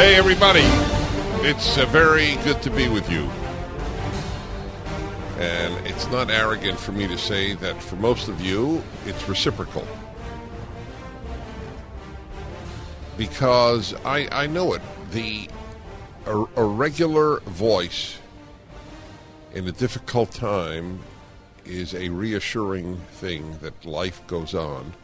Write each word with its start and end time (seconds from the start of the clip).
Hey, 0.00 0.14
everybody. 0.14 0.62
It's 1.46 1.76
uh, 1.76 1.84
very 1.84 2.36
good 2.36 2.62
to 2.62 2.70
be 2.70 2.88
with 2.88 3.10
you. 3.10 3.28
And 5.38 5.86
it's 5.86 6.10
not 6.10 6.30
arrogant 6.30 6.80
for 6.80 6.92
me 6.92 7.06
to 7.06 7.18
say 7.18 7.52
that 7.56 7.82
for 7.82 7.96
most 7.96 8.28
of 8.28 8.40
you, 8.40 8.82
it's 9.04 9.28
reciprocal. 9.28 9.86
Because 13.18 13.94
I, 14.02 14.26
I 14.32 14.46
know 14.46 14.72
it. 14.72 14.80
The 15.10 15.50
a, 16.24 16.46
a 16.56 16.64
regular 16.64 17.40
voice 17.40 18.18
in 19.52 19.68
a 19.68 19.72
difficult 19.72 20.32
time 20.32 21.00
is 21.66 21.94
a 21.94 22.08
reassuring 22.08 22.96
thing 23.12 23.58
that 23.60 23.84
life 23.84 24.26
goes 24.26 24.54
on. 24.54 24.94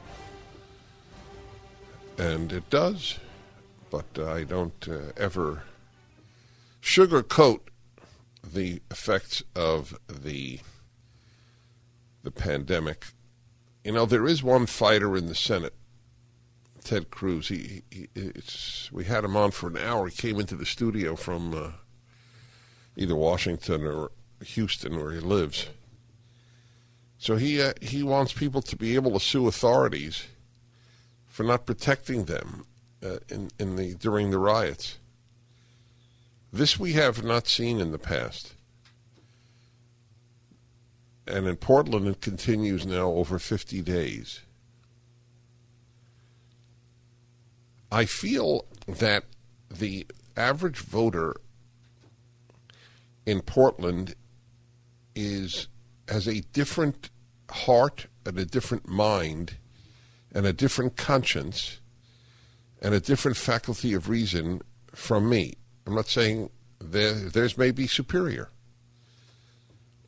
And 2.17 2.51
it 2.51 2.71
does. 2.71 3.19
But 3.91 4.19
I 4.19 4.45
don't 4.45 4.89
uh, 4.89 5.13
ever 5.17 5.63
sugarcoat 6.83 7.61
the 8.43 8.81
effects 8.91 9.43
of 9.55 9.99
the 10.09 10.61
the 12.23 12.31
pandemic. 12.31 13.07
You 13.85 13.93
know, 13.93 14.07
there 14.07 14.27
is 14.27 14.43
one 14.43 14.67
fighter 14.67 15.17
in 15.17 15.27
the 15.27 15.35
Senate, 15.35 15.75
Ted 16.83 17.11
Cruz. 17.11 17.49
He, 17.49 17.83
he 17.91 18.09
we 18.91 19.05
had 19.05 19.25
him 19.25 19.37
on 19.37 19.53
for 19.53 19.69
an 19.69 19.77
hour. 19.77 20.09
He 20.09 20.17
came 20.17 20.41
into 20.41 20.57
the 20.57 20.67
studio 20.67 21.15
from 21.15 21.55
uh, 21.55 21.71
either 22.97 23.15
Washington 23.15 23.85
or 23.85 24.11
Houston, 24.45 24.97
where 24.97 25.13
he 25.13 25.21
lives. 25.21 25.69
So 27.19 27.37
he 27.37 27.63
uh, 27.63 27.75
he 27.81 28.03
wants 28.03 28.33
people 28.33 28.63
to 28.63 28.77
be 28.77 28.95
able 28.95 29.13
to 29.13 29.21
sue 29.21 29.47
authorities 29.47 30.27
for 31.27 31.45
not 31.45 31.67
protecting 31.67 32.25
them 32.25 32.65
uh, 33.05 33.19
in 33.29 33.51
in 33.59 33.77
the 33.77 33.95
during 33.95 34.31
the 34.31 34.39
riots. 34.39 34.99
This 36.53 36.79
we 36.79 36.93
have 36.93 37.23
not 37.23 37.47
seen 37.47 37.81
in 37.81 37.93
the 37.93 37.99
past. 37.99 38.55
And 41.27 41.47
in 41.47 41.57
Portland, 41.57 42.07
it 42.07 42.21
continues 42.21 42.87
now 42.87 43.09
over 43.09 43.39
50 43.41 43.83
days. 43.83 44.41
I 47.91 48.05
feel 48.05 48.65
that 48.87 49.25
the 49.69 50.07
average 50.37 50.79
voter 50.79 51.35
in 53.25 53.41
Portland 53.41 54.15
is 55.15 55.69
has 56.09 56.29
a 56.29 56.41
different 56.53 57.11
heart 57.51 58.07
and 58.25 58.39
a 58.39 58.45
different 58.45 58.89
mind 58.89 59.57
and 60.33 60.47
a 60.47 60.53
different 60.53 60.97
conscience 60.97 61.81
and 62.81 62.95
a 62.95 63.01
different 63.01 63.37
faculty 63.37 63.95
of 63.95 64.09
reason 64.09 64.63
from 64.95 65.29
me. 65.29 65.55
I'm 65.87 65.95
not 65.95 66.09
saying 66.09 66.51
theirs 66.81 67.57
may 67.57 67.71
be 67.71 67.87
superior, 67.87 68.51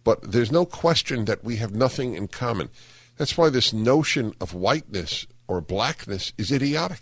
but 0.05 0.33
there's 0.33 0.53
no 0.53 0.65
question 0.65 1.25
that 1.27 1.45
we 1.45 1.57
have 1.57 1.75
nothing 1.75 2.15
in 2.15 2.29
common. 2.29 2.71
That's 3.17 3.37
why 3.37 3.51
this 3.51 3.73
notion 3.73 4.33
of 4.41 4.55
whiteness 4.55 5.27
or 5.47 5.61
blackness 5.61 6.33
is 6.39 6.53
idiotic. 6.53 7.01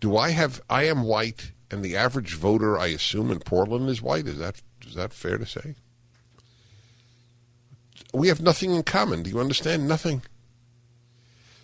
Do 0.00 0.16
I 0.16 0.30
have? 0.30 0.60
I 0.70 0.84
am 0.84 1.02
white, 1.02 1.52
and 1.70 1.84
the 1.84 1.96
average 1.96 2.34
voter, 2.34 2.78
I 2.78 2.88
assume, 2.88 3.30
in 3.30 3.40
Portland 3.40 3.88
is 3.88 4.00
white. 4.00 4.26
Is 4.26 4.38
that 4.38 4.62
is 4.86 4.94
that 4.94 5.12
fair 5.12 5.38
to 5.38 5.46
say? 5.46 5.74
We 8.14 8.28
have 8.28 8.40
nothing 8.40 8.74
in 8.74 8.84
common. 8.84 9.22
Do 9.22 9.30
you 9.30 9.40
understand? 9.40 9.88
Nothing. 9.88 10.22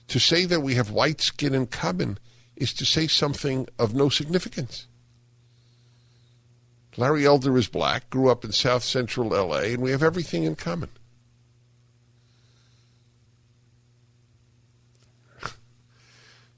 To 0.09 0.19
say 0.20 0.44
that 0.44 0.60
we 0.60 0.75
have 0.75 0.91
white 0.91 1.20
skin 1.20 1.54
in 1.54 1.66
common 1.66 2.19
is 2.56 2.72
to 2.75 2.84
say 2.84 3.06
something 3.06 3.69
of 3.78 3.94
no 3.94 4.09
significance. 4.09 4.87
Larry 6.97 7.26
Elder 7.26 7.56
is 7.59 7.66
black, 7.66 8.09
grew 8.10 8.31
up 8.31 8.44
in 8.44 8.53
South 8.53 8.84
Central 8.84 9.31
LA, 9.31 9.62
and 9.62 9.82
we 9.82 9.91
have 9.91 10.03
everything 10.03 10.44
in 10.44 10.54
common. 10.54 10.91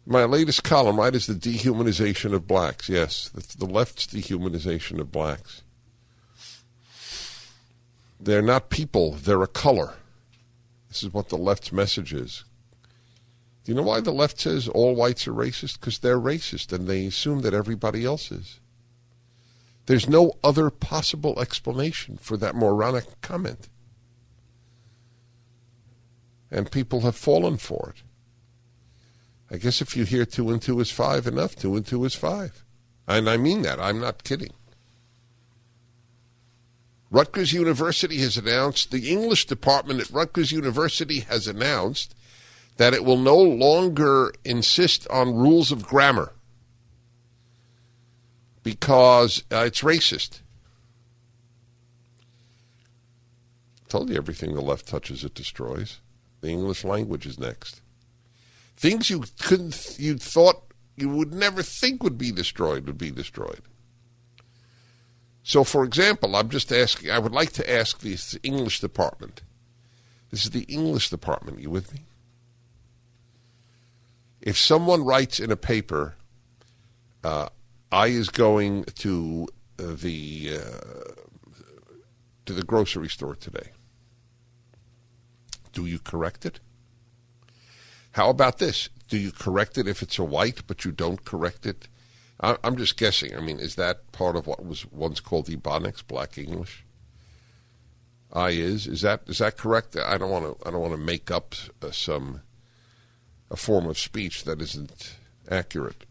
My 0.07 0.25
latest 0.25 0.63
column, 0.63 0.99
right, 0.99 1.15
is 1.15 1.27
the 1.27 1.33
dehumanization 1.35 2.35
of 2.35 2.47
blacks. 2.47 2.91
Yes, 2.91 3.31
the 3.31 3.65
left's 3.65 4.07
dehumanization 4.07 5.01
of 5.01 5.11
blacks. 5.11 5.63
They're 8.21 8.43
not 8.43 8.71
people, 8.71 9.13
they're 9.13 9.43
a 9.43 9.47
color. 9.47 9.95
This 10.89 11.03
is 11.03 11.13
what 11.13 11.29
the 11.31 11.39
left's 11.39 11.73
message 11.73 12.13
is. 12.13 12.45
Do 13.67 13.73
you 13.73 13.77
know 13.77 13.83
why 13.83 14.01
the 14.01 14.13
left 14.13 14.39
says 14.39 14.69
all 14.69 14.95
whites 14.95 15.27
are 15.27 15.33
racist? 15.33 15.81
Because 15.81 15.99
they're 15.99 16.21
racist 16.21 16.73
and 16.73 16.87
they 16.87 17.05
assume 17.05 17.41
that 17.41 17.53
everybody 17.53 18.05
else 18.05 18.31
is. 18.31 18.61
There's 19.87 20.09
no 20.09 20.35
other 20.45 20.71
possible 20.71 21.41
explanation 21.41 22.17
for 22.17 22.37
that 22.37 22.55
moronic 22.55 23.21
comment. 23.23 23.69
And 26.49 26.71
people 26.71 27.01
have 27.01 27.17
fallen 27.17 27.57
for 27.57 27.93
it. 27.97 28.05
I 29.51 29.57
guess 29.57 29.81
if 29.81 29.97
you 29.97 30.05
hear 30.05 30.25
two 30.25 30.49
and 30.51 30.63
two 30.63 30.79
is 30.79 30.93
five 30.93 31.27
enough, 31.27 31.57
two 31.57 31.75
and 31.75 31.85
two 31.85 32.05
is 32.05 32.15
five. 32.15 32.65
And 33.09 33.29
I 33.29 33.37
mean 33.37 33.63
that. 33.63 33.81
I'm 33.81 33.99
not 33.99 34.23
kidding. 34.23 34.53
Rutgers 37.11 37.53
University 37.53 38.19
has 38.19 38.37
announced, 38.37 38.93
the 38.93 39.11
English 39.11 39.47
department 39.47 40.01
at 40.01 40.11
Rutgers 40.11 40.53
University 40.53 41.21
has 41.21 41.49
announced 41.49 42.15
that 42.77 42.95
it 42.95 43.05
will 43.05 43.17
no 43.17 43.37
longer 43.37 44.33
insist 44.45 45.09
on 45.09 45.35
rules 45.35 45.73
of 45.73 45.87
grammar 45.87 46.33
because 48.63 49.45
uh, 49.53 49.65
it's 49.67 49.81
racist. 49.81 50.41
I 53.85 53.89
told 53.89 54.11
you 54.11 54.17
everything 54.17 54.55
the 54.55 54.61
left 54.61 54.89
touches 54.89 55.25
it 55.25 55.35
destroys. 55.35 56.01
The 56.41 56.49
English 56.49 56.85
language 56.85 57.27
is 57.27 57.39
next. 57.39 57.81
Things 58.77 59.09
you 59.09 59.25
couldn't 59.41 59.97
you 59.99 60.19
thought 60.19 60.65
you 60.97 61.09
would 61.09 61.33
never 61.33 61.63
think 61.63 62.03
would 62.03 62.19
be 62.19 62.33
destroyed 62.33 62.87
would 62.87 62.99
be 62.99 63.11
destroyed. 63.11 63.63
So 65.43 65.65
for 65.65 65.85
example, 65.85 66.37
I'm 66.37 66.51
just 66.51 66.73
asking 66.73 67.11
I 67.11 67.21
would 67.21 67.33
like 67.33 67.53
to 67.53 67.71
ask 67.71 68.01
the 68.01 68.19
English 68.43 68.81
department. 68.81 69.43
This 70.31 70.45
is 70.45 70.51
the 70.51 70.65
English 70.65 71.09
department, 71.09 71.61
you 71.61 71.71
with 71.71 71.95
me? 71.95 72.01
If 74.47 74.57
someone 74.57 75.05
writes 75.05 75.41
in 75.41 75.51
a 75.51 75.57
paper, 75.57 76.15
uh, 77.25 77.49
I 77.91 78.07
is 78.07 78.29
going 78.29 78.85
to 78.85 79.49
the 79.77 80.61
uh, 80.63 81.11
to 82.45 82.53
the 82.53 82.63
grocery 82.63 83.09
store 83.09 83.35
today. 83.35 83.71
Do 85.73 85.85
you 85.85 85.99
correct 85.99 86.47
it? 86.47 86.61
How 88.13 88.31
about 88.31 88.59
this? 88.59 88.89
Do 89.09 89.19
you 89.19 89.33
correct 89.33 89.79
it 89.79 89.89
if 89.89 90.01
it's 90.01 90.17
a 90.17 90.23
white, 90.23 90.63
but 90.69 90.85
you 90.85 90.93
don't 90.93 91.25
correct 91.25 91.67
it? 91.67 91.89
I, 92.41 92.57
I'm 92.63 92.77
just 92.77 92.97
guessing. 92.97 93.37
I 93.37 93.41
mean, 93.41 93.59
is 93.59 93.75
that 93.75 94.13
part 94.13 94.37
of 94.37 94.47
what 94.47 94.65
was 94.65 94.87
once 94.93 95.19
called 95.19 95.49
Ebonics, 95.49 96.07
Black 96.07 96.39
English? 96.39 96.85
I 98.33 98.51
is 98.51 98.87
is 98.87 99.01
that 99.01 99.23
is 99.27 99.39
that 99.39 99.57
correct? 99.57 99.97
I 99.97 100.17
don't 100.17 100.31
want 100.31 100.45
to 100.45 100.69
I 100.69 100.71
don't 100.71 100.83
want 100.83 100.95
to 100.95 101.05
make 101.13 101.33
up 101.33 101.57
uh, 101.83 101.91
some 101.91 102.43
a 103.51 103.57
form 103.57 103.87
of 103.87 103.99
speech 103.99 104.45
that 104.45 104.61
isn't 104.61 105.17
accurate. 105.51 106.05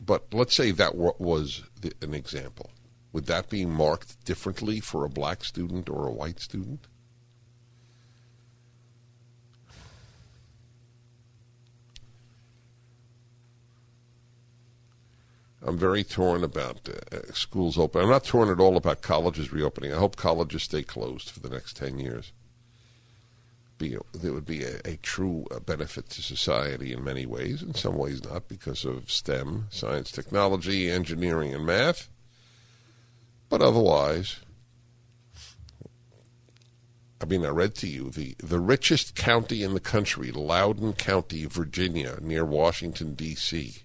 But 0.00 0.32
let's 0.32 0.54
say 0.54 0.70
that 0.70 0.94
was 0.94 1.62
the, 1.80 1.92
an 2.02 2.14
example. 2.14 2.70
Would 3.12 3.26
that 3.26 3.48
be 3.48 3.64
marked 3.64 4.24
differently 4.24 4.80
for 4.80 5.04
a 5.04 5.08
black 5.08 5.44
student 5.44 5.88
or 5.88 6.06
a 6.06 6.12
white 6.12 6.40
student? 6.40 6.86
I'm 15.60 15.76
very 15.76 16.04
torn 16.04 16.44
about 16.44 16.88
uh, 16.88 17.32
schools 17.32 17.78
open. 17.78 18.02
I'm 18.02 18.08
not 18.08 18.24
torn 18.24 18.48
at 18.48 18.60
all 18.60 18.76
about 18.76 19.02
colleges 19.02 19.52
reopening. 19.52 19.92
I 19.92 19.98
hope 19.98 20.16
colleges 20.16 20.62
stay 20.62 20.82
closed 20.82 21.30
for 21.30 21.40
the 21.40 21.50
next 21.50 21.76
10 21.76 21.98
years. 21.98 22.32
Be 23.78 23.96
that 24.12 24.32
would 24.32 24.46
be 24.46 24.64
a, 24.64 24.80
a 24.84 24.96
true 24.96 25.46
uh, 25.50 25.60
benefit 25.60 26.10
to 26.10 26.22
society 26.22 26.92
in 26.92 27.04
many 27.04 27.26
ways. 27.26 27.62
In 27.62 27.74
some 27.74 27.96
ways, 27.96 28.24
not 28.24 28.48
because 28.48 28.84
of 28.84 29.10
STEM, 29.10 29.68
science, 29.70 30.10
technology, 30.10 30.90
engineering, 30.90 31.54
and 31.54 31.64
math, 31.64 32.08
but 33.48 33.62
otherwise. 33.62 34.40
I 37.20 37.24
mean, 37.24 37.44
I 37.44 37.48
read 37.48 37.74
to 37.76 37.88
you 37.88 38.10
the, 38.10 38.36
the 38.38 38.60
richest 38.60 39.16
county 39.16 39.64
in 39.64 39.74
the 39.74 39.80
country, 39.80 40.30
Loudoun 40.30 40.92
County, 40.92 41.46
Virginia, 41.46 42.16
near 42.20 42.44
Washington, 42.44 43.14
D.C., 43.14 43.78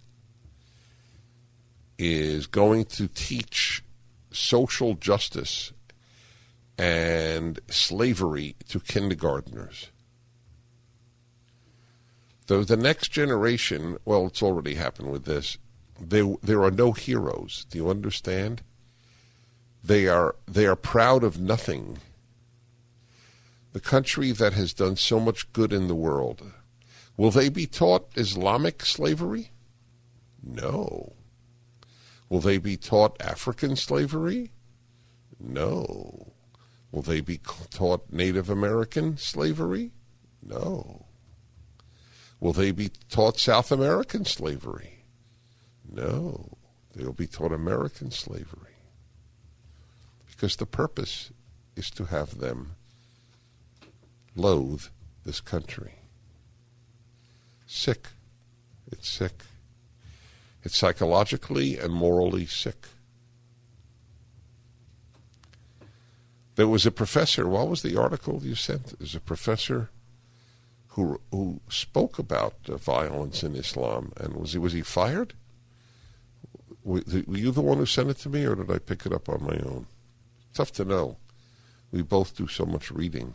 is 1.97 2.45
going 2.45 2.85
to 2.85 3.07
teach 3.07 3.83
social 4.31 4.93
justice 4.93 5.72
and 6.77 7.59
slavery 7.69 8.55
to 8.69 8.79
kindergarteners. 8.79 9.87
Though 12.47 12.63
the 12.63 12.77
next 12.77 13.09
generation, 13.09 13.97
well, 14.05 14.27
it's 14.27 14.43
already 14.43 14.75
happened 14.75 15.11
with 15.11 15.25
this. 15.25 15.57
There, 15.99 16.35
there 16.41 16.63
are 16.63 16.71
no 16.71 16.91
heroes. 16.91 17.65
Do 17.69 17.77
you 17.77 17.89
understand? 17.89 18.63
They 19.83 20.07
are 20.07 20.35
they 20.47 20.65
are 20.65 20.75
proud 20.75 21.23
of 21.23 21.39
nothing. 21.39 21.99
The 23.73 23.79
country 23.79 24.31
that 24.31 24.53
has 24.53 24.73
done 24.73 24.95
so 24.95 25.19
much 25.19 25.51
good 25.51 25.73
in 25.73 25.87
the 25.87 25.95
world, 25.95 26.53
will 27.17 27.31
they 27.31 27.49
be 27.49 27.65
taught 27.65 28.07
Islamic 28.15 28.85
slavery? 28.85 29.51
No. 30.41 31.13
Will 32.29 32.39
they 32.39 32.57
be 32.57 32.77
taught 32.77 33.21
African 33.21 33.75
slavery? 33.75 34.51
No. 35.39 36.32
Will 36.93 37.01
they 37.01 37.21
be 37.21 37.39
taught 37.71 38.13
Native 38.13 38.51
American 38.51 39.17
slavery? 39.17 39.89
No. 40.43 41.07
Will 42.39 42.53
they 42.53 42.69
be 42.69 42.91
taught 43.09 43.39
South 43.39 43.71
American 43.71 44.25
slavery? 44.25 44.99
No. 45.91 46.55
They 46.95 47.03
will 47.03 47.13
be 47.13 47.25
taught 47.25 47.51
American 47.51 48.11
slavery. 48.11 48.75
Because 50.27 50.55
the 50.55 50.67
purpose 50.67 51.31
is 51.75 51.89
to 51.89 52.05
have 52.05 52.37
them 52.37 52.75
loathe 54.35 54.83
this 55.25 55.41
country. 55.41 55.95
Sick. 57.65 58.09
It's 58.91 59.09
sick. 59.09 59.45
It's 60.61 60.77
psychologically 60.77 61.79
and 61.79 61.91
morally 61.91 62.45
sick. 62.45 62.85
There 66.55 66.67
was 66.67 66.85
a 66.85 66.91
professor. 66.91 67.47
What 67.47 67.67
was 67.67 67.81
the 67.81 67.99
article 67.99 68.41
you 68.43 68.55
sent? 68.55 68.97
There's 68.99 69.15
a 69.15 69.19
professor 69.19 69.89
who 70.89 71.19
who 71.31 71.59
spoke 71.69 72.19
about 72.19 72.53
uh, 72.69 72.77
violence 72.77 73.43
in 73.43 73.55
Islam, 73.55 74.13
and 74.17 74.35
was 74.35 74.53
he 74.53 74.59
was 74.59 74.73
he 74.73 74.81
fired? 74.81 75.33
Were, 76.83 77.01
you 77.07 77.51
the 77.51 77.61
one 77.61 77.77
who 77.77 77.85
sent 77.85 78.09
it 78.09 78.17
to 78.19 78.29
me, 78.29 78.45
or 78.45 78.55
did 78.55 78.69
I 78.69 78.77
pick 78.77 79.05
it 79.05 79.13
up 79.13 79.29
on 79.29 79.43
my 79.43 79.57
own? 79.65 79.87
Tough 80.53 80.71
to 80.73 80.85
know. 80.85 81.17
We 81.91 82.01
both 82.01 82.35
do 82.35 82.47
so 82.47 82.65
much 82.65 82.91
reading. 82.91 83.33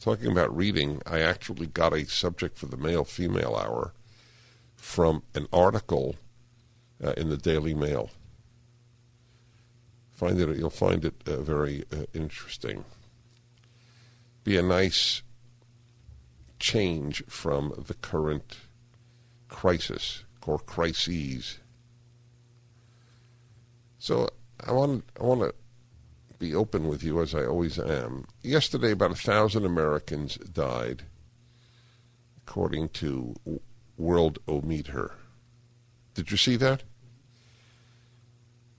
Talking 0.00 0.30
about 0.30 0.54
reading, 0.54 1.00
I 1.06 1.20
actually 1.20 1.66
got 1.66 1.94
a 1.94 2.04
subject 2.04 2.58
for 2.58 2.66
the 2.66 2.76
male 2.76 3.04
female 3.04 3.56
hour 3.56 3.94
from 4.76 5.22
an 5.34 5.46
article 5.52 6.16
uh, 7.02 7.12
in 7.12 7.30
the 7.30 7.36
Daily 7.36 7.72
Mail 7.72 8.10
find 10.22 10.40
it 10.40 10.56
you'll 10.56 10.70
find 10.70 11.04
it 11.04 11.14
uh, 11.26 11.40
very 11.40 11.84
uh, 11.92 12.04
interesting. 12.14 12.84
Be 14.44 14.56
a 14.56 14.62
nice 14.62 15.22
change 16.60 17.24
from 17.26 17.72
the 17.88 17.94
current 17.94 18.58
crisis 19.48 20.22
or 20.46 20.60
crises. 20.60 21.58
So 23.98 24.28
I 24.64 24.70
want 24.70 25.04
I 25.20 25.24
want 25.24 25.40
to 25.40 25.54
be 26.38 26.54
open 26.54 26.86
with 26.86 27.02
you 27.02 27.20
as 27.20 27.34
I 27.34 27.44
always 27.44 27.80
am. 27.80 28.26
Yesterday, 28.42 28.92
about 28.92 29.10
a 29.10 29.16
thousand 29.16 29.64
Americans 29.64 30.36
died, 30.36 31.02
according 32.46 32.90
to 32.90 33.34
Worldometer. 34.00 35.14
Did 36.14 36.30
you 36.30 36.36
see 36.36 36.54
that? 36.56 36.84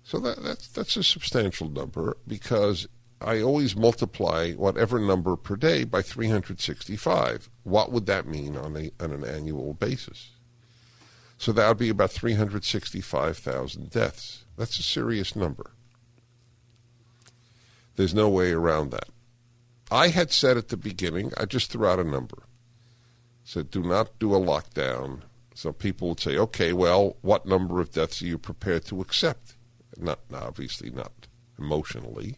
So 0.04 0.20
that, 0.20 0.44
that's 0.44 0.68
that's 0.68 0.98
a 0.98 1.04
substantial 1.04 1.70
number 1.70 2.18
because 2.28 2.88
I 3.22 3.42
always 3.42 3.76
multiply 3.76 4.52
whatever 4.52 5.00
number 5.00 5.36
per 5.36 5.56
day 5.56 5.86
by 5.86 6.02
365. 6.02 7.50
What 7.64 7.92
would 7.92 8.06
that 8.08 8.28
mean 8.28 8.58
on 8.58 8.76
a 8.76 8.92
on 9.00 9.12
an 9.12 9.24
annual 9.24 9.74
basis? 9.74 10.32
So 11.38 11.52
that 11.54 11.68
would 11.68 11.78
be 11.78 11.90
about 11.90 12.12
365,000 12.12 13.90
deaths. 13.90 14.46
That's 14.58 14.80
a 14.80 14.84
serious 14.84 15.36
number. 15.36 15.72
There's 17.96 18.14
no 18.14 18.30
way 18.30 18.52
around 18.52 18.92
that. 18.92 19.10
I 19.92 20.08
had 20.08 20.32
said 20.32 20.58
at 20.58 20.70
the 20.70 20.78
beginning, 20.78 21.34
I 21.38 21.46
just 21.46 21.72
threw 21.72 21.86
out 21.86 22.00
a 22.00 22.04
number. 22.04 22.44
Said, 23.44 23.70
do 23.70 23.84
not 23.84 24.18
do 24.20 24.34
a 24.34 24.40
lockdown. 24.40 25.22
So 25.54 25.72
people 25.72 26.10
would 26.10 26.20
say, 26.20 26.38
okay, 26.38 26.74
well, 26.74 27.18
what 27.22 27.46
number 27.46 27.82
of 27.82 27.92
deaths 27.92 28.22
are 28.22 28.26
you 28.26 28.38
prepared 28.38 28.86
to 28.86 29.02
accept? 29.02 29.56
Not 29.98 30.20
obviously 30.34 30.90
not 30.90 31.28
emotionally, 31.58 32.38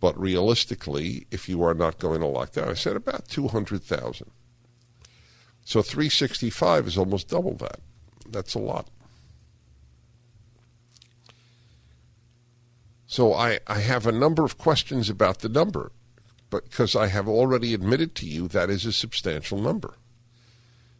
but 0.00 0.18
realistically, 0.18 1.26
if 1.30 1.48
you 1.48 1.62
are 1.62 1.74
not 1.74 1.98
going 1.98 2.20
to 2.20 2.26
lock 2.26 2.52
down, 2.52 2.68
I 2.68 2.74
said 2.74 2.96
about 2.96 3.28
200,000. 3.28 4.30
So 5.64 5.82
365 5.82 6.86
is 6.86 6.98
almost 6.98 7.28
double 7.28 7.54
that. 7.56 7.80
That's 8.28 8.54
a 8.54 8.60
lot. 8.60 8.88
So 13.06 13.32
I, 13.32 13.60
I 13.66 13.80
have 13.80 14.06
a 14.06 14.12
number 14.12 14.44
of 14.44 14.58
questions 14.58 15.08
about 15.08 15.40
the 15.40 15.48
number, 15.48 15.92
because 16.50 16.94
I 16.94 17.06
have 17.08 17.28
already 17.28 17.72
admitted 17.72 18.14
to 18.16 18.26
you 18.26 18.48
that 18.48 18.70
is 18.70 18.84
a 18.84 18.92
substantial 18.92 19.58
number. 19.58 19.94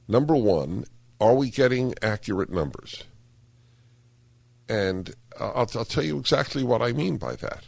Number 0.08 0.34
one, 0.34 0.84
are 1.20 1.34
we 1.34 1.50
getting 1.50 1.94
accurate 2.02 2.50
numbers? 2.50 3.04
And 4.68 5.14
I'll, 5.38 5.70
I'll, 5.74 5.84
tell 5.84 6.02
you 6.02 6.18
exactly 6.18 6.64
what 6.64 6.82
I 6.82 6.92
mean 6.92 7.18
by 7.18 7.36
that. 7.36 7.64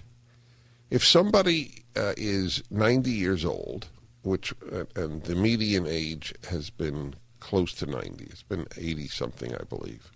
If 0.90 1.04
somebody 1.04 1.84
uh, 1.96 2.14
is 2.16 2.62
90 2.70 3.10
years 3.10 3.44
old, 3.44 3.86
which 4.22 4.52
uh, 4.72 4.84
and 4.96 5.22
the 5.22 5.34
median 5.34 5.86
age 5.86 6.34
has 6.50 6.70
been 6.70 7.14
close 7.40 7.72
to 7.74 7.86
90, 7.86 8.24
it's 8.24 8.42
been 8.42 8.66
80 8.76 9.08
something, 9.08 9.54
I 9.54 9.64
believe. 9.64 10.10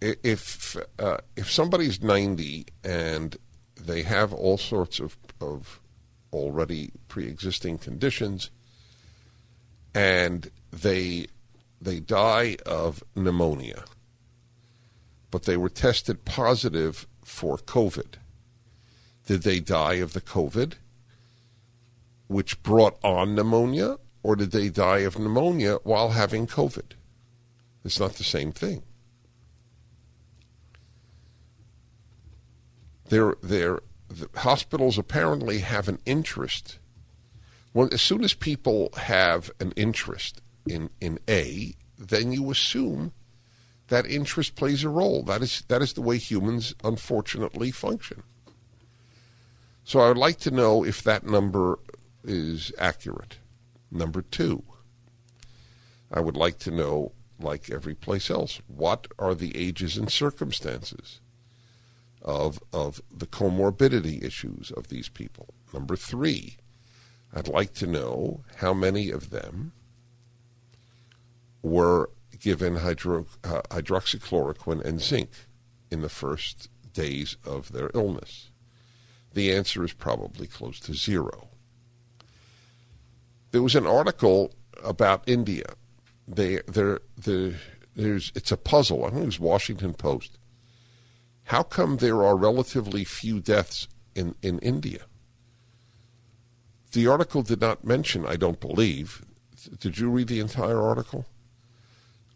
If 0.00 0.76
uh, 0.98 1.18
if 1.36 1.50
somebody's 1.50 2.02
90 2.02 2.66
and 2.84 3.36
they 3.78 4.02
have 4.02 4.32
all 4.32 4.56
sorts 4.56 4.98
of, 4.98 5.16
of 5.40 5.80
already 6.32 6.90
pre-existing 7.08 7.78
conditions, 7.78 8.50
and 9.94 10.50
they 10.70 11.26
they 11.80 11.98
die 12.00 12.56
of 12.66 13.02
pneumonia, 13.14 13.84
but 15.30 15.44
they 15.44 15.56
were 15.56 15.70
tested 15.70 16.24
positive 16.24 17.06
for 17.24 17.56
COVID. 17.56 18.16
Did 19.26 19.42
they 19.42 19.60
die 19.60 19.94
of 19.94 20.12
the 20.12 20.20
COVID, 20.20 20.74
which 22.26 22.62
brought 22.62 22.98
on 23.02 23.34
pneumonia, 23.34 23.96
or 24.22 24.36
did 24.36 24.50
they 24.50 24.68
die 24.68 24.98
of 24.98 25.18
pneumonia 25.18 25.78
while 25.82 26.10
having 26.10 26.46
COVID? 26.46 26.92
It's 27.84 27.98
not 27.98 28.14
the 28.14 28.24
same 28.24 28.52
thing. 28.52 28.82
They're, 33.08 33.34
they're, 33.42 33.80
the 34.08 34.28
hospitals 34.40 34.98
apparently 34.98 35.60
have 35.60 35.88
an 35.88 35.98
interest. 36.04 36.78
Well, 37.72 37.88
as 37.90 38.02
soon 38.02 38.22
as 38.22 38.34
people 38.34 38.90
have 38.96 39.50
an 39.60 39.72
interest 39.76 40.42
in, 40.66 40.90
in 41.00 41.18
A, 41.28 41.74
then 41.98 42.32
you 42.32 42.50
assume 42.50 43.12
that 43.88 44.06
interest 44.06 44.54
plays 44.54 44.84
a 44.84 44.88
role. 44.88 45.22
That 45.22 45.42
is, 45.42 45.62
that 45.68 45.82
is 45.82 45.92
the 45.92 46.02
way 46.02 46.16
humans 46.16 46.74
unfortunately 46.82 47.70
function. 47.70 48.22
So 49.84 50.00
I 50.00 50.08
would 50.08 50.16
like 50.18 50.38
to 50.40 50.50
know 50.50 50.84
if 50.84 51.02
that 51.02 51.26
number 51.26 51.78
is 52.24 52.72
accurate. 52.78 53.38
Number 53.90 54.22
two, 54.22 54.62
I 56.12 56.20
would 56.20 56.36
like 56.36 56.58
to 56.60 56.70
know, 56.70 57.12
like 57.40 57.70
every 57.70 57.94
place 57.94 58.30
else, 58.30 58.60
what 58.68 59.08
are 59.18 59.34
the 59.34 59.56
ages 59.56 59.96
and 59.96 60.10
circumstances 60.10 61.20
of, 62.22 62.60
of 62.72 63.00
the 63.10 63.26
comorbidity 63.26 64.22
issues 64.22 64.70
of 64.70 64.88
these 64.88 65.08
people? 65.08 65.48
Number 65.72 65.96
three, 65.96 66.58
I'd 67.34 67.48
like 67.48 67.74
to 67.74 67.86
know 67.86 68.42
how 68.56 68.72
many 68.72 69.10
of 69.10 69.30
them 69.30 69.72
were 71.62 72.10
given 72.38 72.76
hydro, 72.76 73.26
uh, 73.44 73.62
hydroxychloroquine 73.70 74.84
and 74.84 75.00
zinc 75.00 75.30
in 75.90 76.00
the 76.00 76.08
first 76.08 76.68
days 76.92 77.36
of 77.44 77.72
their 77.72 77.90
illness. 77.94 78.50
The 79.34 79.52
answer 79.52 79.84
is 79.84 79.92
probably 79.92 80.46
close 80.46 80.80
to 80.80 80.94
zero. 80.94 81.48
There 83.50 83.62
was 83.62 83.76
an 83.76 83.86
article 83.86 84.52
about 84.82 85.28
India. 85.28 85.74
They, 86.26 86.60
they're, 86.66 87.00
they're, 87.16 87.54
there's, 87.94 88.32
it's 88.34 88.52
a 88.52 88.56
puzzle. 88.56 89.04
I 89.04 89.10
think 89.10 89.22
it 89.22 89.26
was 89.26 89.40
Washington 89.40 89.94
Post. 89.94 90.38
How 91.44 91.62
come 91.62 91.96
there 91.96 92.22
are 92.24 92.36
relatively 92.36 93.04
few 93.04 93.40
deaths 93.40 93.88
in, 94.14 94.34
in 94.42 94.58
India? 94.60 95.00
The 96.92 97.06
article 97.06 97.42
did 97.42 97.60
not 97.60 97.84
mention, 97.84 98.24
I 98.26 98.36
don't 98.36 98.60
believe. 98.60 99.24
Did 99.78 99.98
you 99.98 100.10
read 100.10 100.28
the 100.28 100.40
entire 100.40 100.80
article? 100.80 101.26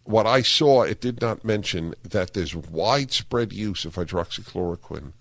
What 0.05 0.27
I 0.27 0.43
saw, 0.43 0.83
it 0.83 1.01
did 1.01 1.21
not 1.21 1.45
mention 1.45 1.95
that 2.03 2.35
there's 2.35 2.55
widespread 2.55 3.53
use 3.53 3.85
of 3.87 3.95
hydroxychloroquine, 3.95 5.13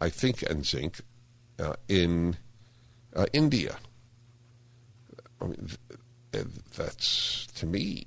I 0.00 0.08
think, 0.10 0.42
and 0.42 0.66
zinc 0.66 1.00
uh, 1.58 1.74
in 1.88 2.36
uh, 3.14 3.26
India. 3.32 3.76
I 5.40 5.46
mean, 5.46 5.70
that's, 6.76 7.46
to 7.54 7.66
me, 7.66 8.06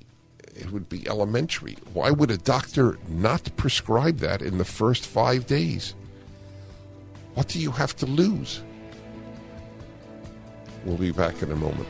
it 0.55 0.71
would 0.71 0.89
be 0.89 1.07
elementary. 1.07 1.77
Why 1.93 2.11
would 2.11 2.31
a 2.31 2.37
doctor 2.37 2.97
not 3.07 3.55
prescribe 3.55 4.17
that 4.17 4.41
in 4.41 4.57
the 4.57 4.65
first 4.65 5.05
five 5.05 5.47
days? 5.47 5.95
What 7.35 7.47
do 7.47 7.59
you 7.59 7.71
have 7.71 7.95
to 7.97 8.05
lose? 8.05 8.61
We'll 10.83 10.97
be 10.97 11.11
back 11.11 11.41
in 11.41 11.51
a 11.51 11.55
moment. 11.55 11.87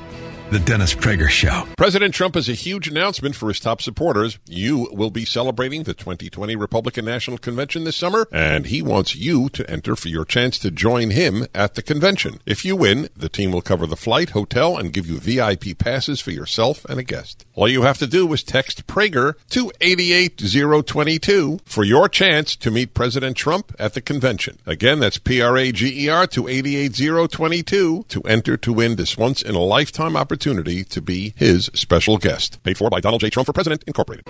The 0.51 0.57
Dennis 0.57 0.95
Prager 0.95 1.29
Show. 1.29 1.67
President 1.77 2.11
Trump 2.15 2.33
has 2.33 2.49
a 2.49 2.53
huge 2.53 2.87
announcement 2.87 3.35
for 3.35 3.49
his 3.49 3.59
top 3.59 3.83
supporters. 3.83 4.39
You 4.47 4.89
will 4.91 5.11
be 5.11 5.23
celebrating 5.23 5.83
the 5.83 5.93
2020 5.93 6.55
Republican 6.55 7.05
National 7.05 7.37
Convention 7.37 7.83
this 7.83 7.97
summer, 7.97 8.27
and 8.31 8.65
he 8.65 8.81
wants 8.81 9.15
you 9.15 9.49
to 9.49 9.69
enter 9.69 9.95
for 9.95 10.07
your 10.07 10.25
chance 10.25 10.57
to 10.59 10.71
join 10.71 11.11
him 11.11 11.45
at 11.53 11.75
the 11.75 11.83
convention. 11.83 12.41
If 12.47 12.65
you 12.65 12.75
win, 12.75 13.09
the 13.15 13.29
team 13.29 13.51
will 13.51 13.61
cover 13.61 13.85
the 13.85 13.95
flight, 13.95 14.31
hotel, 14.31 14.75
and 14.75 14.91
give 14.91 15.05
you 15.05 15.19
VIP 15.19 15.77
passes 15.77 16.19
for 16.19 16.31
yourself 16.31 16.83
and 16.85 16.99
a 16.99 17.03
guest. 17.03 17.45
All 17.59 17.67
you 17.67 17.81
have 17.81 17.97
to 17.97 18.07
do 18.07 18.31
is 18.31 18.41
text 18.41 18.87
Prager 18.87 19.33
to 19.49 19.69
88022 19.81 21.59
for 21.65 21.83
your 21.83 22.07
chance 22.07 22.55
to 22.55 22.71
meet 22.71 22.93
President 22.93 23.35
Trump 23.35 23.75
at 23.77 23.93
the 23.95 23.99
convention. 23.99 24.59
Again, 24.65 25.01
that's 25.01 25.17
P 25.17 25.41
R 25.41 25.57
A 25.57 25.73
G 25.73 26.05
E 26.05 26.07
R 26.07 26.25
to 26.27 26.47
88022 26.47 28.05
to 28.07 28.21
enter 28.21 28.55
to 28.55 28.71
win 28.71 28.95
this 28.95 29.17
once 29.17 29.41
in 29.41 29.55
a 29.55 29.59
lifetime 29.59 30.15
opportunity 30.15 30.85
to 30.85 31.01
be 31.01 31.33
his 31.35 31.69
special 31.73 32.17
guest. 32.17 32.63
Paid 32.63 32.77
for 32.77 32.89
by 32.89 33.01
Donald 33.01 33.19
J. 33.19 33.29
Trump 33.29 33.45
for 33.45 33.51
President, 33.51 33.83
Incorporated. 33.85 34.25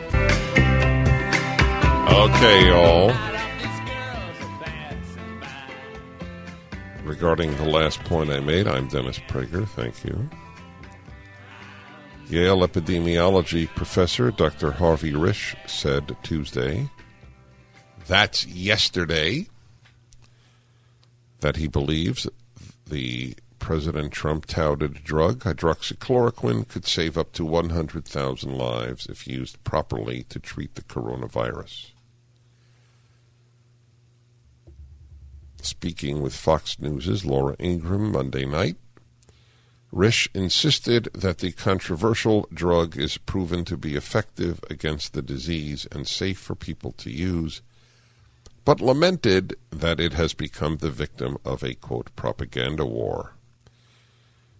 Okay, 2.09 2.67
y'all. 2.67 3.13
Regarding 7.03 7.55
the 7.57 7.69
last 7.69 8.03
point 8.05 8.31
I 8.31 8.39
made, 8.39 8.67
I'm 8.67 8.87
Dennis 8.87 9.19
Prager. 9.19 9.67
Thank 9.67 10.03
you. 10.03 10.27
Yale 12.29 12.59
epidemiology 12.67 13.67
professor 13.73 14.29
Dr. 14.29 14.69
Harvey 14.73 15.13
Risch 15.13 15.55
said 15.67 16.15
Tuesday, 16.21 16.87
that's 18.05 18.45
yesterday, 18.45 19.47
that 21.39 21.55
he 21.55 21.67
believes 21.67 22.27
the 22.85 23.33
President 23.57 24.13
Trump 24.13 24.45
touted 24.45 25.03
drug, 25.03 25.39
hydroxychloroquine, 25.39 26.67
could 26.67 26.85
save 26.85 27.17
up 27.17 27.31
to 27.31 27.43
100,000 27.43 28.53
lives 28.53 29.07
if 29.07 29.27
used 29.27 29.63
properly 29.63 30.21
to 30.29 30.37
treat 30.37 30.75
the 30.75 30.83
coronavirus. 30.83 31.93
Speaking 35.63 36.21
with 36.21 36.35
Fox 36.35 36.79
News' 36.79 37.25
Laura 37.25 37.55
Ingraham 37.59 38.11
Monday 38.11 38.45
night, 38.45 38.77
Risch 39.91 40.27
insisted 40.35 41.09
that 41.13 41.39
the 41.39 41.51
controversial 41.51 42.47
drug 42.53 42.95
is 42.95 43.17
proven 43.17 43.65
to 43.65 43.75
be 43.75 43.95
effective 43.95 44.59
against 44.69 45.13
the 45.13 45.21
disease 45.21 45.87
and 45.91 46.07
safe 46.07 46.37
for 46.37 46.53
people 46.53 46.91
to 46.93 47.09
use, 47.09 47.61
but 48.65 48.81
lamented 48.81 49.55
that 49.71 49.99
it 49.99 50.13
has 50.13 50.33
become 50.33 50.77
the 50.77 50.91
victim 50.91 51.37
of 51.43 51.63
a, 51.63 51.73
quote, 51.73 52.15
propaganda 52.15 52.85
war. 52.85 53.33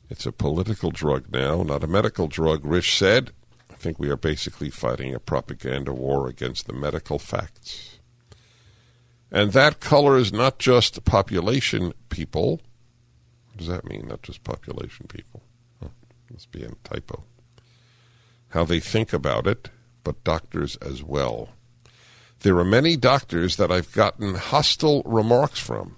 It's 0.09 0.25
a 0.25 0.31
political 0.31 0.89
drug 0.89 1.31
now, 1.31 1.61
not 1.61 1.83
a 1.83 1.87
medical 1.87 2.27
drug, 2.27 2.63
Risch 2.63 2.97
said. 2.97 3.31
I 3.69 3.75
think 3.75 3.99
we 3.99 4.09
are 4.09 4.17
basically 4.17 4.71
fighting 4.71 5.13
a 5.13 5.19
propaganda 5.19 5.93
war 5.93 6.27
against 6.27 6.65
the 6.65 6.73
medical 6.73 7.19
facts. 7.19 7.99
And 9.31 9.53
that 9.53 9.79
colors 9.79 10.33
not 10.33 10.57
just 10.57 11.05
population 11.05 11.93
people. 12.09 12.61
Does 13.59 13.67
that 13.67 13.87
mean, 13.87 14.07
not 14.07 14.23
just 14.23 14.43
population 14.43 15.05
people? 15.07 15.43
Oh, 15.83 15.91
must 16.31 16.51
be 16.51 16.63
a 16.63 16.71
typo. 16.83 17.23
How 18.49 18.63
they 18.63 18.79
think 18.79 19.13
about 19.13 19.45
it, 19.45 19.69
but 20.03 20.23
doctors 20.23 20.75
as 20.77 21.03
well. 21.03 21.49
There 22.39 22.57
are 22.57 22.65
many 22.65 22.97
doctors 22.97 23.57
that 23.57 23.71
I've 23.71 23.91
gotten 23.91 24.33
hostile 24.33 25.03
remarks 25.05 25.59
from. 25.59 25.97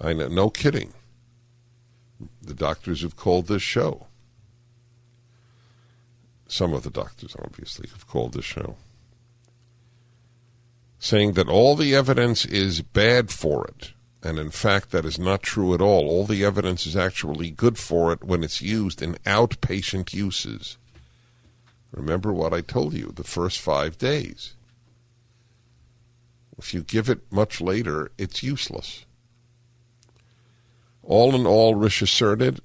I 0.00 0.12
know, 0.12 0.28
no 0.28 0.48
kidding 0.48 0.92
the 2.42 2.54
doctors 2.54 3.02
have 3.02 3.16
called 3.16 3.46
this 3.46 3.62
show. 3.62 4.06
Some 6.46 6.74
of 6.74 6.82
the 6.82 6.90
doctors, 6.90 7.34
obviously, 7.42 7.88
have 7.90 8.06
called 8.06 8.34
this 8.34 8.44
show. 8.44 8.76
Saying 10.98 11.32
that 11.32 11.48
all 11.48 11.76
the 11.76 11.94
evidence 11.94 12.44
is 12.44 12.82
bad 12.82 13.30
for 13.30 13.66
it. 13.66 13.92
And 14.22 14.38
in 14.38 14.50
fact, 14.50 14.90
that 14.90 15.04
is 15.04 15.18
not 15.18 15.42
true 15.42 15.74
at 15.74 15.80
all. 15.80 16.08
All 16.08 16.26
the 16.26 16.44
evidence 16.44 16.86
is 16.86 16.96
actually 16.96 17.50
good 17.50 17.76
for 17.76 18.12
it 18.12 18.22
when 18.22 18.44
it's 18.44 18.62
used 18.62 19.02
in 19.02 19.14
outpatient 19.26 20.14
uses. 20.14 20.78
Remember 21.90 22.32
what 22.32 22.54
I 22.54 22.60
told 22.60 22.94
you 22.94 23.12
the 23.14 23.24
first 23.24 23.60
five 23.60 23.98
days. 23.98 24.54
If 26.56 26.72
you 26.72 26.82
give 26.82 27.10
it 27.10 27.20
much 27.30 27.60
later, 27.60 28.12
it's 28.16 28.42
useless. 28.42 29.04
All 31.02 31.34
in 31.34 31.44
all, 31.44 31.74
Risch 31.74 32.00
asserted, 32.00 32.60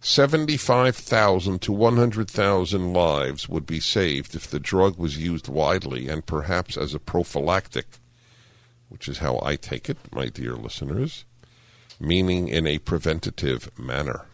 75,000 0.00 1.60
to 1.60 1.72
100,000 1.72 2.92
lives 2.92 3.48
would 3.48 3.66
be 3.66 3.80
saved 3.80 4.34
if 4.34 4.46
the 4.46 4.60
drug 4.60 4.96
was 4.96 5.18
used 5.18 5.48
widely 5.48 6.08
and 6.08 6.24
perhaps 6.24 6.76
as 6.76 6.94
a 6.94 7.00
prophylactic, 7.00 7.86
which 8.88 9.08
is 9.08 9.18
how 9.18 9.40
I 9.42 9.56
take 9.56 9.88
it, 9.88 9.98
my 10.12 10.26
dear 10.26 10.54
listeners, 10.54 11.24
meaning 12.00 12.48
in 12.48 12.66
a 12.66 12.78
preventative 12.78 13.70
manner. 13.78 14.26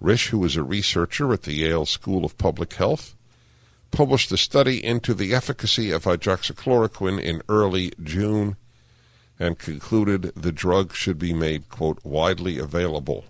Risch, 0.00 0.28
who 0.28 0.44
is 0.44 0.56
a 0.56 0.62
researcher 0.62 1.32
at 1.32 1.42
the 1.42 1.54
Yale 1.54 1.86
School 1.86 2.24
of 2.24 2.36
Public 2.36 2.74
Health, 2.74 3.14
published 3.90 4.32
a 4.32 4.36
study 4.36 4.84
into 4.84 5.14
the 5.14 5.34
efficacy 5.34 5.90
of 5.90 6.04
hydroxychloroquine 6.04 7.20
in 7.20 7.42
early 7.48 7.92
June 8.02 8.56
and 9.38 9.58
concluded 9.58 10.32
the 10.36 10.52
drug 10.52 10.92
should 10.92 11.18
be 11.18 11.32
made, 11.32 11.68
quote, 11.68 11.98
widely 12.04 12.58
available. 12.58 13.24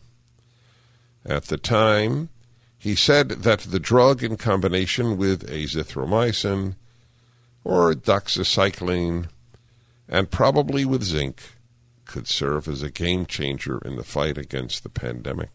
At 1.24 1.44
the 1.44 1.56
time, 1.56 2.28
he 2.78 2.94
said 2.94 3.28
that 3.30 3.60
the 3.60 3.80
drug, 3.80 4.22
in 4.22 4.36
combination 4.36 5.16
with 5.16 5.48
azithromycin 5.48 6.74
or 7.62 7.94
doxycycline, 7.94 9.28
and 10.08 10.30
probably 10.30 10.84
with 10.84 11.02
zinc, 11.02 11.40
could 12.04 12.26
serve 12.28 12.68
as 12.68 12.82
a 12.82 12.90
game 12.90 13.26
changer 13.26 13.78
in 13.78 13.96
the 13.96 14.04
fight 14.04 14.36
against 14.36 14.82
the 14.82 14.88
pandemic. 14.88 15.50